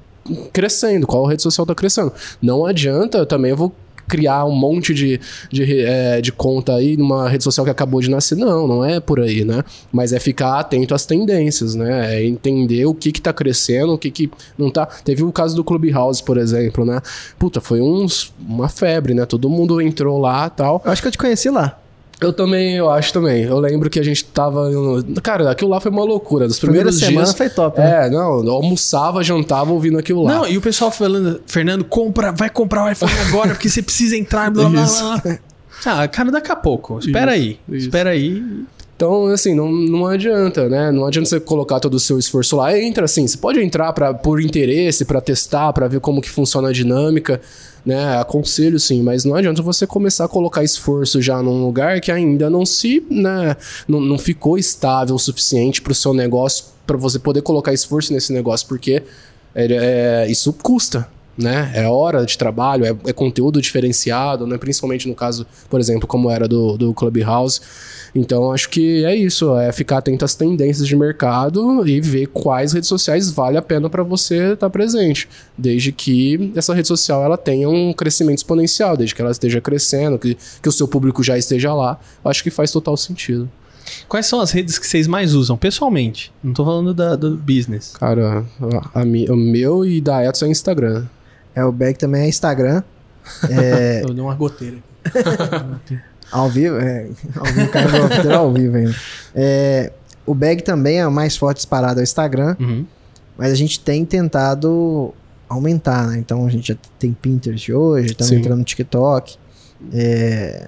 crescendo, 0.51 1.07
qual 1.07 1.25
rede 1.25 1.41
social 1.41 1.65
tá 1.65 1.73
crescendo. 1.73 2.11
Não 2.41 2.65
adianta, 2.65 3.25
também 3.25 3.51
eu 3.51 3.57
vou 3.57 3.75
criar 4.11 4.43
um 4.43 4.51
monte 4.51 4.93
de, 4.93 5.21
de, 5.49 5.85
eh, 5.85 6.19
de 6.19 6.33
conta 6.33 6.75
aí 6.75 6.97
numa 6.97 7.29
rede 7.29 7.45
social 7.45 7.63
que 7.63 7.71
acabou 7.71 8.01
de 8.01 8.09
nascer. 8.09 8.37
Não, 8.37 8.67
não 8.67 8.83
é 8.83 8.99
por 8.99 9.21
aí, 9.21 9.45
né? 9.45 9.63
Mas 9.89 10.11
é 10.11 10.19
ficar 10.19 10.59
atento 10.59 10.93
às 10.93 11.05
tendências, 11.05 11.75
né? 11.75 12.17
É 12.17 12.25
entender 12.25 12.85
o 12.85 12.93
que 12.93 13.13
que 13.13 13.21
tá 13.21 13.31
crescendo, 13.31 13.93
o 13.93 13.97
que 13.97 14.11
que 14.11 14.29
não 14.57 14.69
tá... 14.69 14.85
Teve 14.85 15.23
o 15.23 15.31
caso 15.31 15.55
do 15.55 15.63
Clubhouse, 15.63 16.21
por 16.21 16.37
exemplo, 16.37 16.83
né? 16.83 17.01
Puta, 17.39 17.61
foi 17.61 17.79
uns, 17.79 18.33
uma 18.45 18.67
febre, 18.67 19.13
né? 19.13 19.25
Todo 19.25 19.49
mundo 19.49 19.79
entrou 19.81 20.19
lá 20.19 20.49
tal. 20.49 20.81
Eu 20.83 20.91
acho 20.91 21.01
que 21.01 21.07
eu 21.07 21.11
te 21.11 21.17
conheci 21.17 21.49
lá. 21.49 21.80
Eu 22.21 22.31
também, 22.31 22.75
eu 22.75 22.87
acho 22.89 23.11
também. 23.11 23.43
Eu 23.43 23.57
lembro 23.59 23.89
que 23.89 23.99
a 23.99 24.03
gente 24.03 24.23
tava. 24.25 24.69
no- 24.69 25.03
Cara, 25.23 25.49
aquilo 25.49 25.71
lá 25.71 25.79
foi 25.79 25.89
uma 25.91 26.03
loucura. 26.03 26.47
Dos 26.47 26.59
Primeira 26.59 26.89
primeiros 26.89 26.99
semana 27.03 27.25
dias. 27.25 27.35
foi 27.37 27.49
top, 27.49 27.79
né? 27.79 28.05
É, 28.05 28.09
não, 28.11 28.45
eu 28.45 28.51
almoçava, 28.51 29.23
jantava 29.23 29.71
ouvindo 29.71 29.97
aquilo 29.97 30.21
lá. 30.23 30.35
Não, 30.35 30.47
e 30.47 30.55
o 30.57 30.61
pessoal 30.61 30.91
falando, 30.91 31.41
Fernando, 31.47 31.83
compra, 31.83 32.31
vai 32.31 32.49
comprar 32.49 32.85
o 32.85 32.91
iPhone 32.91 33.11
agora, 33.27 33.49
porque 33.49 33.67
você 33.67 33.81
precisa 33.81 34.15
entrar, 34.15 34.51
blá 34.51 34.69
blá 34.69 34.83
Isso. 34.85 35.03
blá. 35.23 35.39
Ah, 35.83 36.07
cara, 36.07 36.29
daqui 36.31 36.51
a 36.51 36.55
pouco. 36.55 36.99
Espera 36.99 37.31
aí. 37.31 37.59
isso. 37.67 37.87
Espera 37.87 38.11
aí. 38.11 38.43
Então, 39.01 39.25
assim, 39.29 39.55
não, 39.55 39.71
não 39.71 40.05
adianta, 40.05 40.69
né? 40.69 40.91
Não 40.91 41.07
adianta 41.07 41.27
você 41.27 41.39
colocar 41.39 41.79
todo 41.79 41.95
o 41.95 41.99
seu 41.99 42.19
esforço 42.19 42.55
lá. 42.55 42.77
Entra 42.79 43.05
assim, 43.05 43.25
você 43.25 43.35
pode 43.35 43.59
entrar 43.59 43.91
pra, 43.93 44.13
por 44.13 44.39
interesse, 44.39 45.05
pra 45.05 45.19
testar, 45.19 45.73
pra 45.73 45.87
ver 45.87 45.99
como 45.99 46.21
que 46.21 46.29
funciona 46.29 46.69
a 46.69 46.71
dinâmica, 46.71 47.41
né? 47.83 48.19
Aconselho 48.19 48.79
sim, 48.79 49.01
mas 49.01 49.25
não 49.25 49.33
adianta 49.33 49.59
você 49.63 49.87
começar 49.87 50.25
a 50.25 50.27
colocar 50.27 50.63
esforço 50.63 51.19
já 51.19 51.41
num 51.41 51.65
lugar 51.65 51.99
que 51.99 52.11
ainda 52.11 52.47
não 52.47 52.63
se, 52.63 53.03
né? 53.09 53.57
Não, 53.87 53.99
não 53.99 54.19
ficou 54.19 54.55
estável 54.55 55.15
o 55.15 55.19
suficiente 55.19 55.81
pro 55.81 55.95
seu 55.95 56.13
negócio, 56.13 56.65
pra 56.85 56.95
você 56.95 57.17
poder 57.17 57.41
colocar 57.41 57.73
esforço 57.73 58.13
nesse 58.13 58.31
negócio, 58.31 58.67
porque 58.67 59.01
é- 59.55 60.25
é- 60.25 60.27
isso 60.29 60.53
custa. 60.53 61.09
Né? 61.37 61.71
É 61.73 61.87
hora 61.87 62.25
de 62.25 62.37
trabalho, 62.37 62.85
é, 62.85 62.95
é 63.07 63.13
conteúdo 63.13 63.61
diferenciado, 63.61 64.45
né? 64.45 64.57
principalmente 64.57 65.07
no 65.07 65.15
caso, 65.15 65.47
por 65.69 65.79
exemplo, 65.79 66.05
como 66.07 66.29
era 66.29 66.47
do, 66.47 66.77
do 66.77 66.93
Clubhouse. 66.93 67.61
Então, 68.13 68.51
acho 68.51 68.69
que 68.69 69.05
é 69.05 69.15
isso, 69.15 69.57
é 69.57 69.71
ficar 69.71 69.99
atento 69.99 70.25
às 70.25 70.35
tendências 70.35 70.85
de 70.85 70.95
mercado 70.95 71.87
e 71.87 72.01
ver 72.01 72.27
quais 72.27 72.73
redes 72.73 72.89
sociais 72.89 73.31
vale 73.31 73.57
a 73.57 73.61
pena 73.61 73.89
para 73.89 74.03
você 74.03 74.53
estar 74.53 74.69
presente, 74.69 75.29
desde 75.57 75.93
que 75.93 76.51
essa 76.55 76.73
rede 76.73 76.89
social 76.89 77.23
ela 77.23 77.37
tenha 77.37 77.69
um 77.69 77.93
crescimento 77.93 78.39
exponencial, 78.39 78.97
desde 78.97 79.15
que 79.15 79.21
ela 79.21 79.31
esteja 79.31 79.61
crescendo, 79.61 80.19
que, 80.19 80.37
que 80.61 80.69
o 80.69 80.71
seu 80.71 80.87
público 80.87 81.23
já 81.23 81.37
esteja 81.37 81.73
lá, 81.73 81.97
acho 82.25 82.43
que 82.43 82.49
faz 82.49 82.71
total 82.71 82.97
sentido. 82.97 83.49
Quais 84.07 84.25
são 84.25 84.39
as 84.39 84.51
redes 84.51 84.77
que 84.77 84.87
vocês 84.87 85.07
mais 85.07 85.33
usam, 85.33 85.57
pessoalmente? 85.57 86.31
Não 86.43 86.53
tô 86.53 86.63
falando 86.63 86.93
da, 86.93 87.15
do 87.15 87.35
business. 87.35 87.93
Cara, 87.97 88.45
a, 88.93 89.01
a 89.01 89.03
o 89.03 89.35
meu 89.35 89.85
e 89.85 89.99
da 90.01 90.25
Edson 90.25 90.45
é 90.45 90.49
Instagram. 90.49 91.05
É, 91.55 91.63
o 91.65 91.71
Bag 91.71 91.97
também 91.97 92.23
é 92.23 92.27
Instagram. 92.27 92.83
É, 93.49 94.01
Eu 94.07 94.13
dei 94.13 94.23
uma 94.23 94.35
goteira. 94.35 94.77
ao 96.31 96.49
vivo, 96.49 96.77
é, 96.77 97.07
ao 97.35 97.45
vivo, 97.45 97.69
cara, 97.71 98.05
After 98.05 98.31
ao 98.31 98.53
vivo 98.53 98.77
ainda. 98.77 98.95
É, 99.35 99.91
o 100.25 100.33
Bag 100.33 100.61
também 100.63 100.99
é 100.99 101.07
o 101.07 101.11
mais 101.11 101.35
forte 101.35 101.57
disparado 101.57 101.99
ao 101.99 102.03
Instagram, 102.03 102.55
Uhum. 102.59 102.85
mas 103.37 103.51
a 103.51 103.55
gente 103.55 103.79
tem 103.79 104.05
tentado 104.05 105.13
aumentar, 105.49 106.07
né? 106.07 106.17
Então 106.17 106.45
a 106.45 106.49
gente 106.49 106.69
já 106.69 106.77
tem 106.97 107.11
Pinterest 107.13 107.73
hoje, 107.73 108.11
estamos 108.11 108.29
Sim. 108.29 108.37
entrando 108.37 108.59
no 108.59 108.63
TikTok. 108.63 109.37
É, 109.91 110.67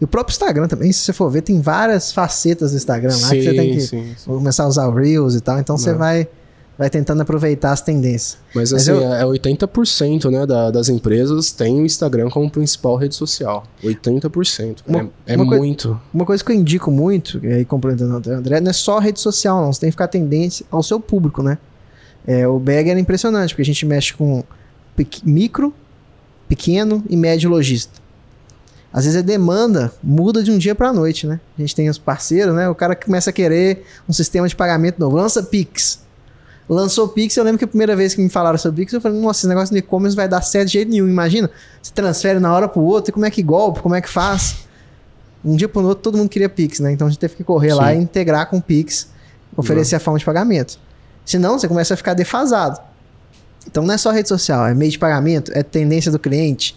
E 0.00 0.04
o 0.04 0.08
próprio 0.08 0.32
Instagram 0.32 0.66
também, 0.66 0.90
se 0.90 1.00
você 1.00 1.12
for 1.12 1.30
ver, 1.30 1.42
tem 1.42 1.60
várias 1.60 2.10
facetas 2.12 2.72
do 2.72 2.76
Instagram 2.76 3.10
lá 3.16 3.30
que 3.30 3.42
você 3.42 3.54
tem 3.54 3.72
que 3.74 3.80
sim, 3.82 4.14
sim. 4.16 4.24
começar 4.26 4.64
a 4.64 4.66
usar 4.66 4.88
o 4.88 4.92
Reels 4.94 5.34
e 5.36 5.40
tal. 5.40 5.58
Então 5.60 5.78
você 5.78 5.92
Não. 5.92 5.98
vai, 5.98 6.26
vai 6.76 6.90
tentando 6.90 7.20
aproveitar 7.22 7.70
as 7.72 7.80
tendências. 7.80 8.36
Mas 8.54 8.72
Mas 8.72 8.88
assim, 8.88 8.90
eu- 9.00 9.12
é 9.14 9.24
80% 9.24 10.30
né, 10.30 10.44
da- 10.44 10.70
das 10.72 10.88
empresas 10.88 11.52
tem 11.52 11.80
o 11.80 11.86
Instagram 11.86 12.28
como 12.30 12.50
principal 12.50 12.96
rede 12.96 13.14
social. 13.14 13.64
80%. 13.82 14.82
Uma- 14.86 15.10
é 15.26 15.34
é 15.34 15.36
uma 15.36 15.46
coi- 15.46 15.58
muito. 15.58 16.00
Uma 16.12 16.24
coisa 16.26 16.42
que 16.44 16.50
eu 16.50 16.56
indico 16.56 16.90
muito, 16.90 17.38
e 17.44 17.52
aí 17.52 17.64
complementando 17.64 18.28
o 18.28 18.32
André, 18.34 18.60
não 18.60 18.70
é 18.70 18.72
só 18.72 18.98
rede 18.98 19.20
social, 19.20 19.60
não. 19.62 19.72
Você 19.72 19.80
tem 19.80 19.88
que 19.88 19.92
ficar 19.92 20.08
tendência 20.08 20.66
ao 20.70 20.82
seu 20.82 20.98
público, 20.98 21.42
né? 21.42 21.58
É, 22.26 22.46
o 22.48 22.58
Bag 22.58 22.90
era 22.90 22.98
impressionante, 22.98 23.50
porque 23.50 23.62
a 23.62 23.66
gente 23.66 23.84
mexe 23.86 24.14
com 24.14 24.42
pequ- 24.96 25.22
micro, 25.24 25.72
pequeno 26.48 27.04
e 27.08 27.16
médio 27.16 27.50
lojista. 27.50 28.02
Às 28.92 29.04
vezes 29.04 29.18
a 29.18 29.22
demanda 29.22 29.92
muda 30.02 30.42
de 30.42 30.50
um 30.52 30.58
dia 30.58 30.74
para 30.74 30.92
noite, 30.92 31.26
né? 31.26 31.40
A 31.58 31.60
gente 31.60 31.74
tem 31.74 31.88
os 31.90 31.98
parceiros, 31.98 32.54
né? 32.54 32.68
O 32.68 32.74
cara 32.74 32.94
começa 32.94 33.30
a 33.30 33.32
querer 33.32 33.84
um 34.08 34.12
sistema 34.12 34.46
de 34.48 34.54
pagamento 34.54 34.98
novo. 35.00 35.16
Lança 35.16 35.42
Pix. 35.42 36.00
Lançou 36.68 37.08
Pix, 37.08 37.36
eu 37.36 37.44
lembro 37.44 37.58
que 37.58 37.64
a 37.64 37.68
primeira 37.68 37.94
vez 37.94 38.14
que 38.14 38.22
me 38.22 38.28
falaram 38.28 38.56
sobre 38.56 38.82
Pix, 38.82 38.92
eu 38.92 39.00
falei, 39.00 39.20
nossa, 39.20 39.40
esse 39.40 39.48
negócio 39.48 39.72
de 39.72 39.80
e-commerce 39.80 40.16
vai 40.16 40.26
dar 40.26 40.40
certo 40.40 40.68
de 40.68 40.72
jeito 40.74 40.90
nenhum. 40.90 41.08
Imagina, 41.08 41.50
você 41.82 41.92
transfere 41.92 42.40
na 42.40 42.54
hora 42.54 42.66
pro 42.68 42.80
outro, 42.82 43.10
e 43.10 43.12
como 43.12 43.26
é 43.26 43.30
que 43.30 43.42
golpe, 43.42 43.80
como 43.80 43.94
é 43.94 44.00
que 44.00 44.08
faz? 44.08 44.66
Um 45.44 45.56
dia 45.56 45.68
pro 45.68 45.82
outro, 45.82 46.02
todo 46.02 46.16
mundo 46.16 46.30
queria 46.30 46.48
Pix, 46.48 46.80
né? 46.80 46.92
Então 46.92 47.06
a 47.06 47.10
gente 47.10 47.18
teve 47.18 47.34
que 47.34 47.44
correr 47.44 47.74
lá 47.74 47.92
Sim. 47.92 47.98
e 47.98 48.02
integrar 48.02 48.48
com 48.48 48.56
o 48.56 48.62
Pix, 48.62 49.08
oferecer 49.54 49.96
a 49.96 50.00
forma 50.00 50.18
de 50.18 50.24
pagamento. 50.24 50.78
Senão, 51.24 51.58
você 51.58 51.68
começa 51.68 51.92
a 51.92 51.96
ficar 51.96 52.14
defasado. 52.14 52.80
Então 53.66 53.84
não 53.84 53.94
é 53.94 53.98
só 53.98 54.10
rede 54.10 54.28
social, 54.28 54.66
é 54.66 54.74
meio 54.74 54.90
de 54.90 54.98
pagamento, 54.98 55.52
é 55.54 55.62
tendência 55.62 56.10
do 56.10 56.18
cliente. 56.18 56.76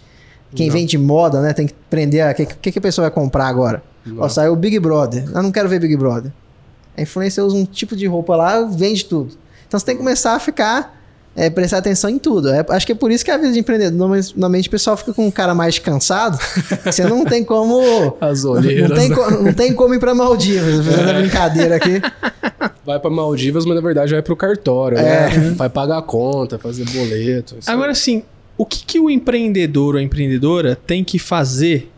Quem 0.54 0.68
Não. 0.68 0.74
vende 0.74 0.96
moda, 0.96 1.42
né? 1.42 1.52
Tem 1.52 1.66
que 1.66 1.74
aprender 1.86 2.22
a. 2.22 2.30
O 2.30 2.34
que, 2.34 2.46
que, 2.46 2.72
que 2.72 2.78
a 2.78 2.82
pessoa 2.82 3.06
vai 3.06 3.14
comprar 3.14 3.46
agora? 3.46 3.82
Ó, 4.16 4.28
saiu 4.28 4.52
o 4.52 4.56
Big 4.56 4.78
Brother. 4.78 5.24
Eu 5.34 5.42
não 5.42 5.52
quero 5.52 5.68
ver 5.68 5.78
Big 5.80 5.94
Brother. 5.96 6.32
A 6.96 7.02
influência 7.02 7.44
usa 7.44 7.56
um 7.56 7.66
tipo 7.66 7.94
de 7.94 8.06
roupa 8.06 8.34
lá, 8.34 8.62
vende 8.62 9.04
tudo. 9.04 9.36
Então 9.68 9.78
você 9.78 9.86
tem 9.86 9.94
que 9.96 10.02
começar 10.02 10.34
a 10.34 10.40
ficar. 10.40 10.96
é, 11.36 11.48
prestar 11.48 11.78
atenção 11.78 12.10
em 12.10 12.18
tudo. 12.18 12.48
É, 12.48 12.64
acho 12.70 12.84
que 12.84 12.90
é 12.90 12.94
por 12.96 13.12
isso 13.12 13.24
que 13.24 13.30
a 13.30 13.36
vida 13.36 13.52
de 13.52 13.60
empreendedor, 13.60 13.92
normalmente, 14.34 14.66
o 14.66 14.70
pessoal 14.72 14.96
fica 14.96 15.12
com 15.12 15.24
um 15.26 15.30
cara 15.30 15.54
mais 15.54 15.78
cansado. 15.78 16.36
você 16.84 17.04
não 17.04 17.24
tem 17.24 17.44
como. 17.44 18.16
As 18.20 18.42
Não 18.42 18.52
olheiras. 18.52 18.98
tem, 18.98 19.08
né? 19.10 19.14
co- 19.14 19.30
não 19.30 19.52
tem 19.52 19.72
como 19.72 19.94
ir 19.94 20.00
pra 20.00 20.14
Maldivas, 20.16 20.84
fazendo 20.84 21.10
a 21.10 21.12
brincadeira 21.12 21.76
aqui. 21.76 22.00
Vai 22.84 22.98
pra 22.98 23.08
Maldivas, 23.10 23.64
mas 23.66 23.74
na 23.76 23.80
verdade 23.80 24.12
vai 24.12 24.22
pro 24.22 24.34
cartório, 24.34 24.98
É. 24.98 25.02
né? 25.36 25.50
Vai 25.54 25.68
pagar 25.68 25.98
a 25.98 26.02
conta, 26.02 26.58
fazer 26.58 26.84
boleto. 26.86 27.56
Agora 27.68 27.94
sim, 27.94 28.24
o 28.56 28.66
que, 28.66 28.84
que 28.84 28.98
o 28.98 29.08
empreendedor 29.08 29.94
ou 29.94 30.00
a 30.00 30.02
empreendedora 30.02 30.74
tem 30.86 31.04
que 31.04 31.18
fazer 31.20 31.92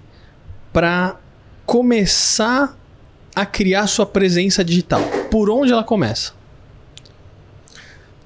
para 0.71 1.17
começar 1.65 2.77
a 3.35 3.47
criar 3.47 3.87
sua 3.87 4.05
presença 4.05 4.63
digital? 4.63 5.01
Por 5.31 5.49
onde 5.49 5.73
ela 5.73 5.85
começa? 5.85 6.33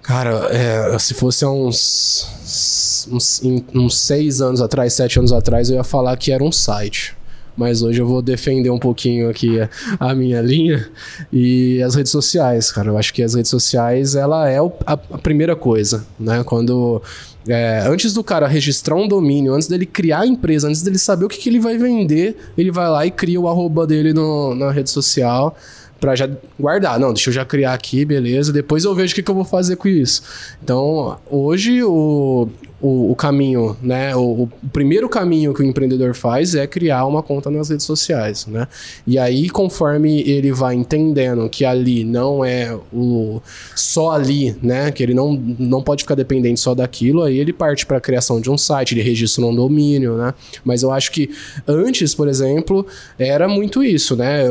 Cara, 0.04 0.48
é, 0.50 0.98
se 0.98 1.14
fosse 1.14 1.46
há 1.46 1.50
uns, 1.50 3.06
uns, 3.10 3.42
uns 3.74 3.96
seis 3.98 4.42
anos 4.42 4.60
atrás, 4.60 4.92
sete 4.92 5.18
anos 5.18 5.32
atrás, 5.32 5.70
eu 5.70 5.76
ia 5.76 5.84
falar 5.84 6.14
que 6.18 6.30
era 6.30 6.44
um 6.44 6.52
site. 6.52 7.16
mas 7.56 7.80
hoje 7.80 8.02
eu 8.02 8.06
vou 8.06 8.20
defender 8.20 8.68
um 8.68 8.78
pouquinho 8.78 9.30
aqui 9.30 9.56
a, 9.98 10.14
minha 10.14 10.42
linha 10.42 10.86
e 11.32 11.82
as 11.82 11.94
redes 11.94 12.12
sociais, 12.12 12.70
cara. 12.70 12.90
Eu 12.90 12.98
acho 12.98 13.14
que 13.14 13.22
as 13.22 13.34
redes 13.34 13.50
sociais, 13.50 14.14
ela 14.14 14.46
é 14.48 14.58
a 14.86 14.96
primeira 14.96 15.56
coisa, 15.56 16.04
né? 16.20 16.44
Quando 16.44 17.00
é, 17.48 17.82
antes 17.86 18.12
do 18.12 18.22
cara 18.22 18.46
registrar 18.46 18.96
um 18.96 19.08
domínio, 19.08 19.54
antes 19.54 19.68
dele 19.68 19.86
criar 19.86 20.20
a 20.20 20.26
empresa, 20.26 20.68
antes 20.68 20.82
dele 20.82 20.98
saber 20.98 21.24
o 21.24 21.28
que, 21.30 21.38
que 21.38 21.48
ele 21.48 21.60
vai 21.60 21.78
vender, 21.78 22.36
ele 22.58 22.70
vai 22.70 22.90
lá 22.90 23.06
e 23.06 23.10
cria 23.10 23.40
o 23.40 23.48
arroba 23.48 23.86
dele 23.86 24.12
no, 24.12 24.54
na 24.54 24.70
rede 24.70 24.90
social 24.90 25.56
para 26.04 26.14
já 26.14 26.28
guardar. 26.60 27.00
Não, 27.00 27.14
deixa 27.14 27.30
eu 27.30 27.34
já 27.34 27.46
criar 27.46 27.72
aqui, 27.72 28.04
beleza. 28.04 28.52
Depois 28.52 28.84
eu 28.84 28.94
vejo 28.94 29.12
o 29.12 29.14
que, 29.14 29.22
que 29.22 29.30
eu 29.30 29.34
vou 29.34 29.44
fazer 29.44 29.76
com 29.76 29.88
isso. 29.88 30.22
Então, 30.62 31.16
hoje 31.30 31.82
o, 31.82 32.46
o, 32.84 33.12
o 33.12 33.16
caminho, 33.16 33.74
né? 33.82 34.14
O, 34.14 34.42
o, 34.42 34.48
primeiro 34.70 35.08
caminho 35.08 35.54
que 35.54 35.62
o 35.62 35.64
empreendedor 35.64 36.14
faz 36.14 36.54
é 36.54 36.66
criar 36.66 37.06
uma 37.06 37.22
conta 37.22 37.50
nas 37.50 37.70
redes 37.70 37.86
sociais, 37.86 38.46
né? 38.46 38.68
E 39.06 39.18
aí, 39.18 39.48
conforme 39.48 40.20
ele 40.28 40.52
vai 40.52 40.74
entendendo 40.74 41.48
que 41.48 41.64
ali 41.64 42.04
não 42.04 42.44
é 42.44 42.78
o 42.92 43.40
só 43.74 44.10
ali, 44.10 44.54
né? 44.62 44.92
Que 44.92 45.02
ele 45.02 45.14
não, 45.14 45.32
não 45.58 45.82
pode 45.82 46.02
ficar 46.02 46.14
dependente 46.14 46.60
só 46.60 46.74
daquilo, 46.74 47.22
aí 47.22 47.38
ele 47.38 47.54
parte 47.54 47.86
para 47.86 47.96
a 47.96 48.00
criação 48.00 48.38
de 48.38 48.50
um 48.50 48.58
site, 48.58 48.92
ele 48.92 49.02
registra 49.02 49.46
um 49.46 49.54
domínio, 49.54 50.18
né? 50.18 50.34
Mas 50.62 50.82
eu 50.82 50.92
acho 50.92 51.10
que 51.10 51.30
antes, 51.66 52.14
por 52.14 52.28
exemplo, 52.28 52.86
era 53.18 53.48
muito 53.48 53.82
isso, 53.82 54.14
né? 54.14 54.42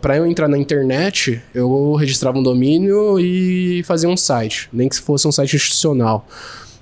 Para 0.00 0.16
eu 0.16 0.26
entrar 0.26 0.46
na 0.46 0.56
internet, 0.56 0.99
eu 1.54 1.94
registrava 1.94 2.38
um 2.38 2.42
domínio 2.42 3.18
e 3.18 3.82
fazia 3.84 4.08
um 4.08 4.16
site, 4.16 4.68
nem 4.72 4.88
que 4.88 5.00
fosse 5.00 5.26
um 5.26 5.32
site 5.32 5.56
institucional. 5.56 6.26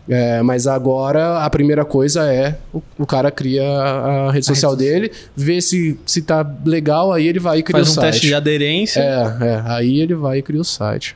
É, 0.08 0.42
mas 0.42 0.66
agora 0.66 1.44
a 1.44 1.50
primeira 1.50 1.84
coisa 1.84 2.32
é 2.32 2.56
o, 2.72 2.80
o 2.98 3.04
cara 3.04 3.30
cria 3.30 3.62
a, 3.62 4.32
rede 4.32 4.46
social 4.46 4.74
dele, 4.74 5.12
vê 5.36 5.60
se, 5.60 6.00
se 6.06 6.22
tá 6.22 6.50
legal, 6.64 7.12
aí 7.12 7.28
ele 7.28 7.38
vai 7.38 7.58
e 7.58 7.62
cria 7.62 7.84
Faz 7.84 7.88
o 7.88 7.90
um 7.90 7.94
site. 7.94 8.12
teste 8.12 8.26
de 8.26 8.34
aderência. 8.34 9.00
É, 9.00 9.44
é, 9.44 9.62
aí 9.66 10.00
ele 10.00 10.14
vai 10.14 10.38
e 10.38 10.42
cria 10.42 10.60
o 10.60 10.64
site. 10.64 11.14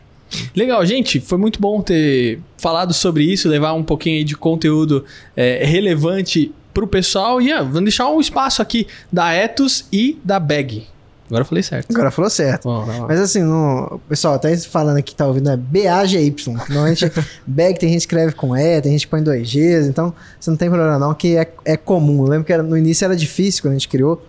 Legal, 0.55 0.85
gente. 0.85 1.21
Foi 1.21 1.39
muito 1.39 1.61
bom 1.61 1.81
ter 1.81 2.41
falado 2.59 2.93
sobre 2.93 3.25
isso, 3.25 3.49
levar 3.49 3.73
um 3.73 3.83
pouquinho 3.83 4.19
aí 4.19 4.25
de 4.25 4.37
conteúdo 4.37 5.05
é, 5.37 5.65
relevante 5.65 6.53
pro 6.73 6.87
pessoal. 6.87 7.41
E 7.41 7.53
ah, 7.53 7.63
vamos 7.63 7.85
deixar 7.85 8.09
um 8.09 8.21
espaço 8.21 8.61
aqui 8.61 8.87
da 9.11 9.35
Ethos 9.35 9.87
e 9.93 10.19
da 10.25 10.39
Bag. 10.39 10.85
Agora 11.27 11.43
eu 11.43 11.47
falei 11.47 11.63
certo. 11.63 11.91
Agora 11.95 12.11
falou 12.11 12.31
certo. 12.31 12.65
Bom. 12.65 12.85
Mas 13.09 13.19
assim, 13.21 13.43
no, 13.43 14.01
pessoal, 14.09 14.35
até 14.35 14.55
falando 14.59 14.99
aqui, 14.99 15.15
tá 15.15 15.27
ouvindo, 15.27 15.51
é 15.51 15.57
B-A-G-Y. 15.57 16.55
Normalmente, 16.69 17.11
bag 17.47 17.79
tem 17.79 17.89
gente 17.91 18.07
que 18.07 18.15
escreve 18.15 18.33
com 18.35 18.57
E, 18.57 18.81
tem 18.83 18.93
gente 18.93 19.07
que 19.07 19.11
põe 19.11 19.23
dois 19.23 19.51
Gs, 19.51 19.89
então 19.89 20.13
você 20.39 20.51
não 20.51 20.57
tem 20.57 20.69
problema 20.69 20.99
não, 20.99 21.15
que 21.15 21.37
é, 21.37 21.51
é 21.65 21.77
comum. 21.77 22.23
Eu 22.25 22.29
lembro 22.29 22.45
que 22.45 22.53
era- 22.53 22.63
no 22.63 22.77
início 22.77 23.05
era 23.05 23.17
difícil 23.17 23.63
quando 23.63 23.73
a 23.73 23.75
gente 23.77 23.89
criou. 23.89 24.23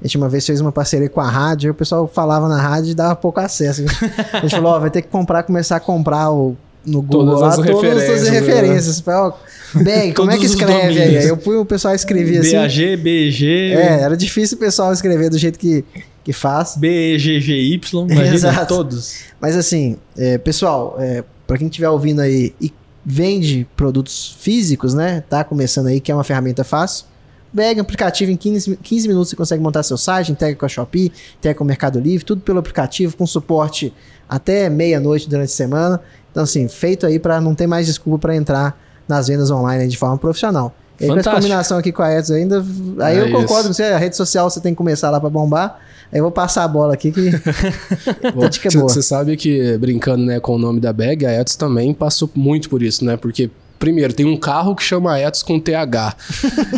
A 0.00 0.04
gente 0.04 0.16
uma 0.18 0.28
vez 0.28 0.44
fez 0.44 0.60
uma 0.60 0.72
parceria 0.72 1.08
com 1.08 1.20
a 1.20 1.30
rádio, 1.30 1.68
e 1.68 1.70
o 1.70 1.74
pessoal 1.74 2.08
falava 2.08 2.48
na 2.48 2.60
rádio 2.60 2.90
e 2.90 2.94
dava 2.94 3.14
pouco 3.14 3.38
acesso. 3.40 3.82
A 3.82 3.86
gente, 3.86 4.04
a 4.32 4.40
gente 4.40 4.50
falou, 4.56 4.72
ó, 4.72 4.78
vai 4.80 4.90
ter 4.90 5.00
que 5.00 5.08
comprar, 5.08 5.44
começar 5.44 5.76
a 5.76 5.80
comprar 5.80 6.30
o, 6.32 6.56
no 6.84 7.02
Google 7.02 7.26
Todas 7.26 7.40
lá 7.40 7.48
as 7.48 7.56
todas 7.56 8.08
as 8.10 8.28
referências, 8.28 9.04
né? 9.04 9.32
Bag, 9.74 10.12
como 10.12 10.30
é 10.30 10.36
que 10.36 10.46
escreve 10.46 11.00
aí? 11.00 11.26
eu 11.26 11.36
fui, 11.38 11.56
o 11.56 11.64
pessoal 11.64 11.94
escrevia 11.94 12.40
assim. 12.40 12.56
BAG, 12.56 12.96
BG, 12.96 13.72
É, 13.72 14.00
era 14.00 14.16
difícil 14.16 14.56
o 14.56 14.60
pessoal 14.60 14.92
escrever 14.92 15.30
do 15.30 15.38
jeito 15.38 15.58
que, 15.58 15.84
que 16.22 16.32
faz. 16.32 16.76
BGGY, 16.76 17.80
imagina 18.10 18.64
todos. 18.66 19.14
Mas 19.40 19.56
assim, 19.56 19.96
é, 20.16 20.36
pessoal, 20.38 20.96
é, 20.98 21.24
para 21.46 21.56
quem 21.56 21.68
estiver 21.68 21.88
ouvindo 21.88 22.20
aí 22.20 22.54
e 22.60 22.72
vende 23.04 23.66
produtos 23.76 24.36
físicos, 24.40 24.94
né? 24.94 25.22
Tá 25.28 25.42
começando 25.42 25.86
aí, 25.86 26.00
que 26.00 26.12
é 26.12 26.14
uma 26.14 26.24
ferramenta 26.24 26.62
fácil. 26.64 27.06
Pega 27.54 27.80
um 27.80 27.82
aplicativo 27.82 28.30
em 28.30 28.36
15, 28.36 28.78
15 28.82 29.08
minutos 29.08 29.30
você 29.30 29.36
consegue 29.36 29.62
montar 29.62 29.82
seu 29.82 29.98
site, 29.98 30.32
entrega 30.32 30.56
com 30.56 30.64
a 30.64 30.68
Shopee, 30.68 31.12
entrega 31.38 31.58
com 31.58 31.64
o 31.64 31.66
Mercado 31.66 32.00
Livre, 32.00 32.24
tudo 32.24 32.40
pelo 32.40 32.58
aplicativo, 32.58 33.14
com 33.14 33.26
suporte 33.26 33.92
até 34.32 34.70
meia-noite 34.70 35.28
durante 35.28 35.50
a 35.50 35.54
semana. 35.54 36.00
Então, 36.30 36.42
assim, 36.42 36.66
feito 36.66 37.06
aí 37.06 37.18
para 37.18 37.38
não 37.40 37.54
ter 37.54 37.66
mais 37.66 37.86
desculpa 37.86 38.18
para 38.18 38.34
entrar 38.34 38.80
nas 39.06 39.28
vendas 39.28 39.50
online 39.50 39.86
de 39.86 39.98
forma 39.98 40.16
profissional. 40.16 40.74
E 40.98 41.06
com 41.06 41.16
essa 41.18 41.32
combinação 41.32 41.78
aqui 41.78 41.92
com 41.92 42.02
a 42.02 42.16
Edson 42.18 42.34
ainda, 42.34 42.64
aí 43.00 43.18
É 43.18 43.22
eu 43.22 43.26
concordo 43.26 43.44
isso. 43.44 43.68
com 43.68 43.74
você, 43.74 43.82
a 43.84 43.98
rede 43.98 44.16
social 44.16 44.48
você 44.48 44.60
tem 44.60 44.72
que 44.72 44.78
começar 44.78 45.10
lá 45.10 45.20
para 45.20 45.28
bombar. 45.28 45.78
Aí 46.10 46.18
eu 46.18 46.22
vou 46.22 46.30
passar 46.30 46.64
a 46.64 46.68
bola 46.68 46.94
aqui 46.94 47.10
que 47.12 47.30
Bom, 48.34 48.48
dica 48.48 48.70
boa. 48.70 48.88
Você 48.88 49.02
sabe 49.02 49.36
que, 49.36 49.76
brincando 49.78 50.24
né, 50.24 50.40
com 50.40 50.54
o 50.54 50.58
nome 50.58 50.80
da 50.80 50.92
bag, 50.92 51.26
a 51.26 51.30
Etos 51.30 51.56
também 51.56 51.92
passou 51.92 52.30
muito 52.34 52.70
por 52.70 52.82
isso, 52.82 53.04
né? 53.04 53.16
Porque, 53.16 53.50
primeiro, 53.82 54.12
tem 54.12 54.24
um 54.24 54.36
carro 54.36 54.76
que 54.76 54.82
chama 54.84 55.18
Etos 55.18 55.42
com 55.42 55.58
TH. 55.58 56.16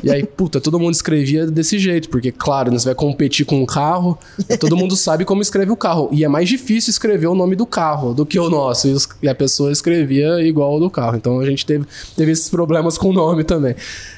e 0.02 0.10
aí, 0.10 0.24
puta, 0.24 0.58
todo 0.58 0.80
mundo 0.80 0.94
escrevia 0.94 1.46
desse 1.46 1.78
jeito, 1.78 2.08
porque, 2.08 2.32
claro, 2.32 2.70
né, 2.70 2.78
você 2.78 2.86
vai 2.86 2.94
competir 2.94 3.44
com 3.44 3.60
um 3.60 3.66
carro, 3.66 4.18
todo 4.58 4.74
mundo 4.74 4.96
sabe 4.96 5.22
como 5.22 5.42
escreve 5.42 5.70
o 5.70 5.76
carro. 5.76 6.08
E 6.10 6.24
é 6.24 6.28
mais 6.28 6.48
difícil 6.48 6.90
escrever 6.90 7.26
o 7.26 7.34
nome 7.34 7.56
do 7.56 7.66
carro 7.66 8.14
do 8.14 8.24
que 8.24 8.38
o 8.38 8.48
nosso. 8.48 8.88
E, 9.22 9.28
a 9.28 9.34
pessoa 9.34 9.70
escrevia 9.70 10.40
igual 10.40 10.72
ao 10.72 10.80
do 10.80 10.88
carro. 10.88 11.14
Então 11.16 11.40
a 11.40 11.44
gente 11.44 11.66
teve, 11.66 11.84
teve 12.16 12.32
esses 12.32 12.48
problemas 12.48 12.96
com 12.96 13.10
o 13.10 13.12
nome 13.12 13.44
também. 13.44 13.74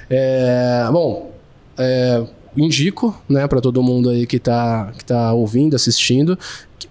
É, 0.09 0.88
bom, 0.92 1.33
é, 1.77 2.22
indico, 2.57 3.20
né, 3.29 3.49
para 3.49 3.61
todo 3.61 3.83
mundo 3.83 4.11
aí 4.11 4.27
que 4.27 4.38
tá, 4.38 4.92
que 4.96 5.05
tá 5.05 5.33
ouvindo, 5.33 5.75
assistindo, 5.75 6.38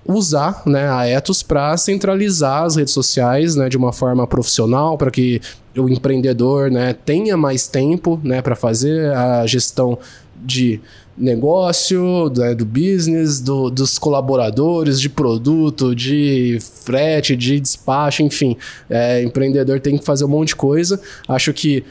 usar, 0.05 0.61
né, 0.65 0.89
a 0.89 1.07
Ethos 1.07 1.41
para 1.43 1.75
centralizar 1.77 2.63
as 2.63 2.75
redes 2.75 2.93
sociais, 2.93 3.55
né, 3.55 3.69
de 3.69 3.77
uma 3.77 3.91
forma 3.93 4.25
profissional, 4.27 4.97
para 4.97 5.11
que 5.11 5.41
o 5.77 5.89
empreendedor, 5.89 6.71
né, 6.71 6.93
tenha 6.93 7.35
mais 7.35 7.67
tempo, 7.67 8.19
né, 8.23 8.41
para 8.41 8.55
fazer 8.55 9.11
a 9.13 9.45
gestão 9.45 9.97
de 10.43 10.79
negócio, 11.17 12.31
né, 12.35 12.53
do 12.53 12.65
business, 12.65 13.39
do- 13.39 13.69
dos 13.69 13.97
colaboradores, 13.97 14.99
de 14.99 15.09
produto, 15.09 15.95
de 15.95 16.59
frete, 16.83 17.35
de 17.35 17.59
despacho, 17.59 18.21
enfim. 18.21 18.57
É, 18.89 19.23
empreendedor 19.23 19.79
tem 19.79 19.97
que 19.97 20.03
fazer 20.05 20.25
um 20.25 20.29
monte 20.29 20.49
de 20.49 20.55
coisa. 20.57 20.99
Acho 21.27 21.53
que 21.53 21.83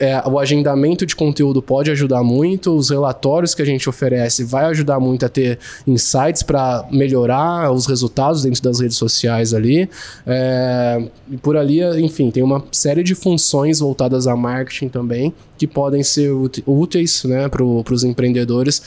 é, 0.00 0.26
o 0.26 0.38
agendamento 0.38 1.04
de 1.04 1.14
conteúdo 1.14 1.60
pode 1.60 1.90
ajudar 1.90 2.22
muito, 2.22 2.74
os 2.74 2.88
relatórios 2.88 3.54
que 3.54 3.60
a 3.60 3.64
gente 3.66 3.86
oferece 3.86 4.42
vai 4.42 4.64
ajudar 4.64 4.98
muito 4.98 5.26
a 5.26 5.28
ter 5.28 5.58
insights 5.86 6.42
para 6.42 6.88
melhorar 6.90 7.70
os 7.70 7.86
resultados 7.86 8.42
dentro 8.42 8.62
das 8.62 8.80
redes 8.80 8.96
sociais 8.96 9.52
ali. 9.52 9.88
É, 10.26 11.04
e 11.30 11.36
por 11.36 11.54
ali, 11.54 11.82
enfim, 12.02 12.30
tem 12.30 12.42
uma 12.42 12.64
série 12.72 13.02
de 13.02 13.14
funções 13.14 13.78
voltadas 13.80 14.26
a 14.26 14.34
marketing 14.34 14.88
também 14.88 15.34
que 15.58 15.66
podem 15.66 16.02
ser 16.02 16.32
úte- 16.32 16.64
úteis 16.66 17.22
né, 17.24 17.46
para 17.46 17.62
os 17.62 18.02
empreendedores 18.02 18.82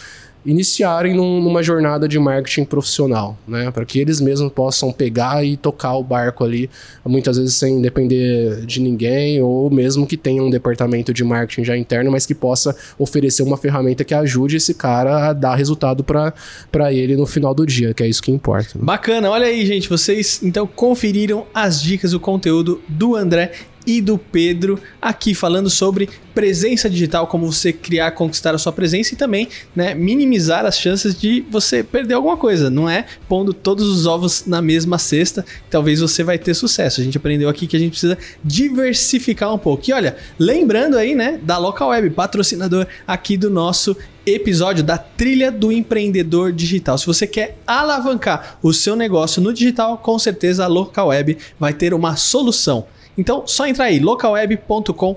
iniciarem 0.45 1.13
num- 1.13 1.41
numa 1.41 1.63
jornada 1.63 2.08
de 2.08 2.19
marketing 2.19 2.65
profissional, 2.65 3.38
né, 3.47 3.71
para 3.71 3.86
que 3.86 3.99
eles 3.99 4.19
mesmos 4.19 4.51
possam 4.51 4.91
pegar 4.91 5.43
e 5.45 5.56
tocar 5.56 5.95
o 5.95 6.03
barco 6.03 6.43
ali, 6.43 6.69
muitas 7.06 7.38
vezes 7.38 7.56
sem 7.56 7.82
depender 7.82 8.65
de 8.65 8.79
ninguém 8.82 9.41
ou 9.41 9.69
mesmo 9.69 10.06
que 10.06 10.17
tenha 10.17 10.43
um 10.43 10.49
departamento 10.49 11.13
de 11.13 11.23
marketing 11.23 11.63
já 11.63 11.77
interno, 11.77 12.12
mas 12.12 12.25
que 12.25 12.36
possa 12.36 12.75
oferecer 12.99 13.43
uma 13.43 13.58
ferramenta 13.58 14.03
que 14.03 14.13
ajude 14.13 14.58
esse 14.58 14.73
cara 14.73 15.29
a 15.29 15.34
dar 15.34 15.56
resultado 15.56 16.03
para 16.03 16.93
ele 16.93 17.15
no 17.15 17.25
final 17.25 17.53
do 17.53 17.65
dia, 17.65 17.93
que 17.93 18.03
é 18.03 18.08
isso 18.08 18.21
que 18.21 18.32
importa. 18.32 18.77
né? 18.77 18.82
Bacana, 18.84 19.29
olha 19.29 19.45
aí, 19.45 19.65
gente. 19.65 19.88
Vocês 19.89 20.41
então 20.43 20.67
conferiram 20.67 21.45
as 21.53 21.82
dicas, 21.82 22.13
o 22.13 22.19
conteúdo 22.19 22.82
do 22.88 23.15
André 23.15 23.51
e 23.86 24.02
do 24.02 24.17
Pedro 24.17 24.80
aqui 25.02 25.34
falando 25.34 25.69
sobre 25.69 26.10
presença 26.34 26.89
digital, 26.89 27.28
como 27.28 27.52
você 27.52 27.72
criar, 27.72 28.12
conquistar 28.12 28.56
a 28.56 28.58
sua 28.58 28.72
presença 28.72 29.13
e 29.13 29.17
também, 29.17 29.48
né, 29.76 29.93
minimizar 29.93 30.65
as 30.65 30.80
chances 30.80 31.15
de 31.15 31.46
você 31.50 31.84
perder 31.84 32.15
alguma 32.15 32.36
coisa. 32.38 32.69
Não 32.69 32.89
é 32.89 33.06
pondo 33.28 33.54
todos 33.54 33.88
os 33.88 34.06
ovos 34.06 34.46
na 34.46 34.62
mesma 34.62 34.98
cesta, 34.98 35.46
talvez 35.69 36.00
você 36.00 36.24
vai 36.24 36.38
ter 36.38 36.54
sucesso. 36.54 37.02
A 37.02 37.04
gente 37.04 37.17
aprendeu 37.17 37.50
aqui 37.50 37.67
que 37.67 37.76
a 37.76 37.80
gente 37.80 37.91
precisa 37.91 38.17
diversificar 38.43 39.54
um 39.54 39.60
pouco. 39.60 39.84
E 39.88 39.93
olha, 39.93 40.15
lembrando 40.39 40.98
aí, 40.98 41.13
né, 41.13 41.39
da 41.43 41.58
Local 41.58 41.89
Web, 41.89 42.10
patrocinador 42.12 42.88
aqui 43.08 43.38
do 43.38 43.50
nosso 43.50 43.96
episódio 44.26 44.84
da 44.84 44.98
trilha 44.98 45.52
do 45.52 45.72
empreendedor 45.72 46.52
digital. 46.52 46.98
Se 46.98 47.06
você 47.06 47.28
quer 47.28 47.58
alavancar 47.67 48.58
o 48.63 48.74
seu 48.74 48.96
negócio 48.96 49.41
no 49.41 49.54
digital, 49.54 49.98
com 49.98 50.17
certeza 50.17 50.63
a 50.63 50.67
Local 50.67 51.08
Web 51.08 51.38
vai 51.60 51.74
ter 51.74 51.93
uma 51.93 52.15
solução. 52.15 52.86
Então, 53.17 53.43
só 53.45 53.67
entrar 53.67 53.86
aí 53.86 53.99
localweb.com.br. 53.99 55.15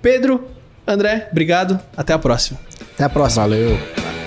Pedro, 0.00 0.48
André, 0.86 1.28
obrigado, 1.30 1.80
até 1.96 2.12
a 2.12 2.18
próxima. 2.18 2.58
Até 2.94 3.04
a 3.04 3.08
próxima. 3.08 3.42
Valeu! 3.42 4.21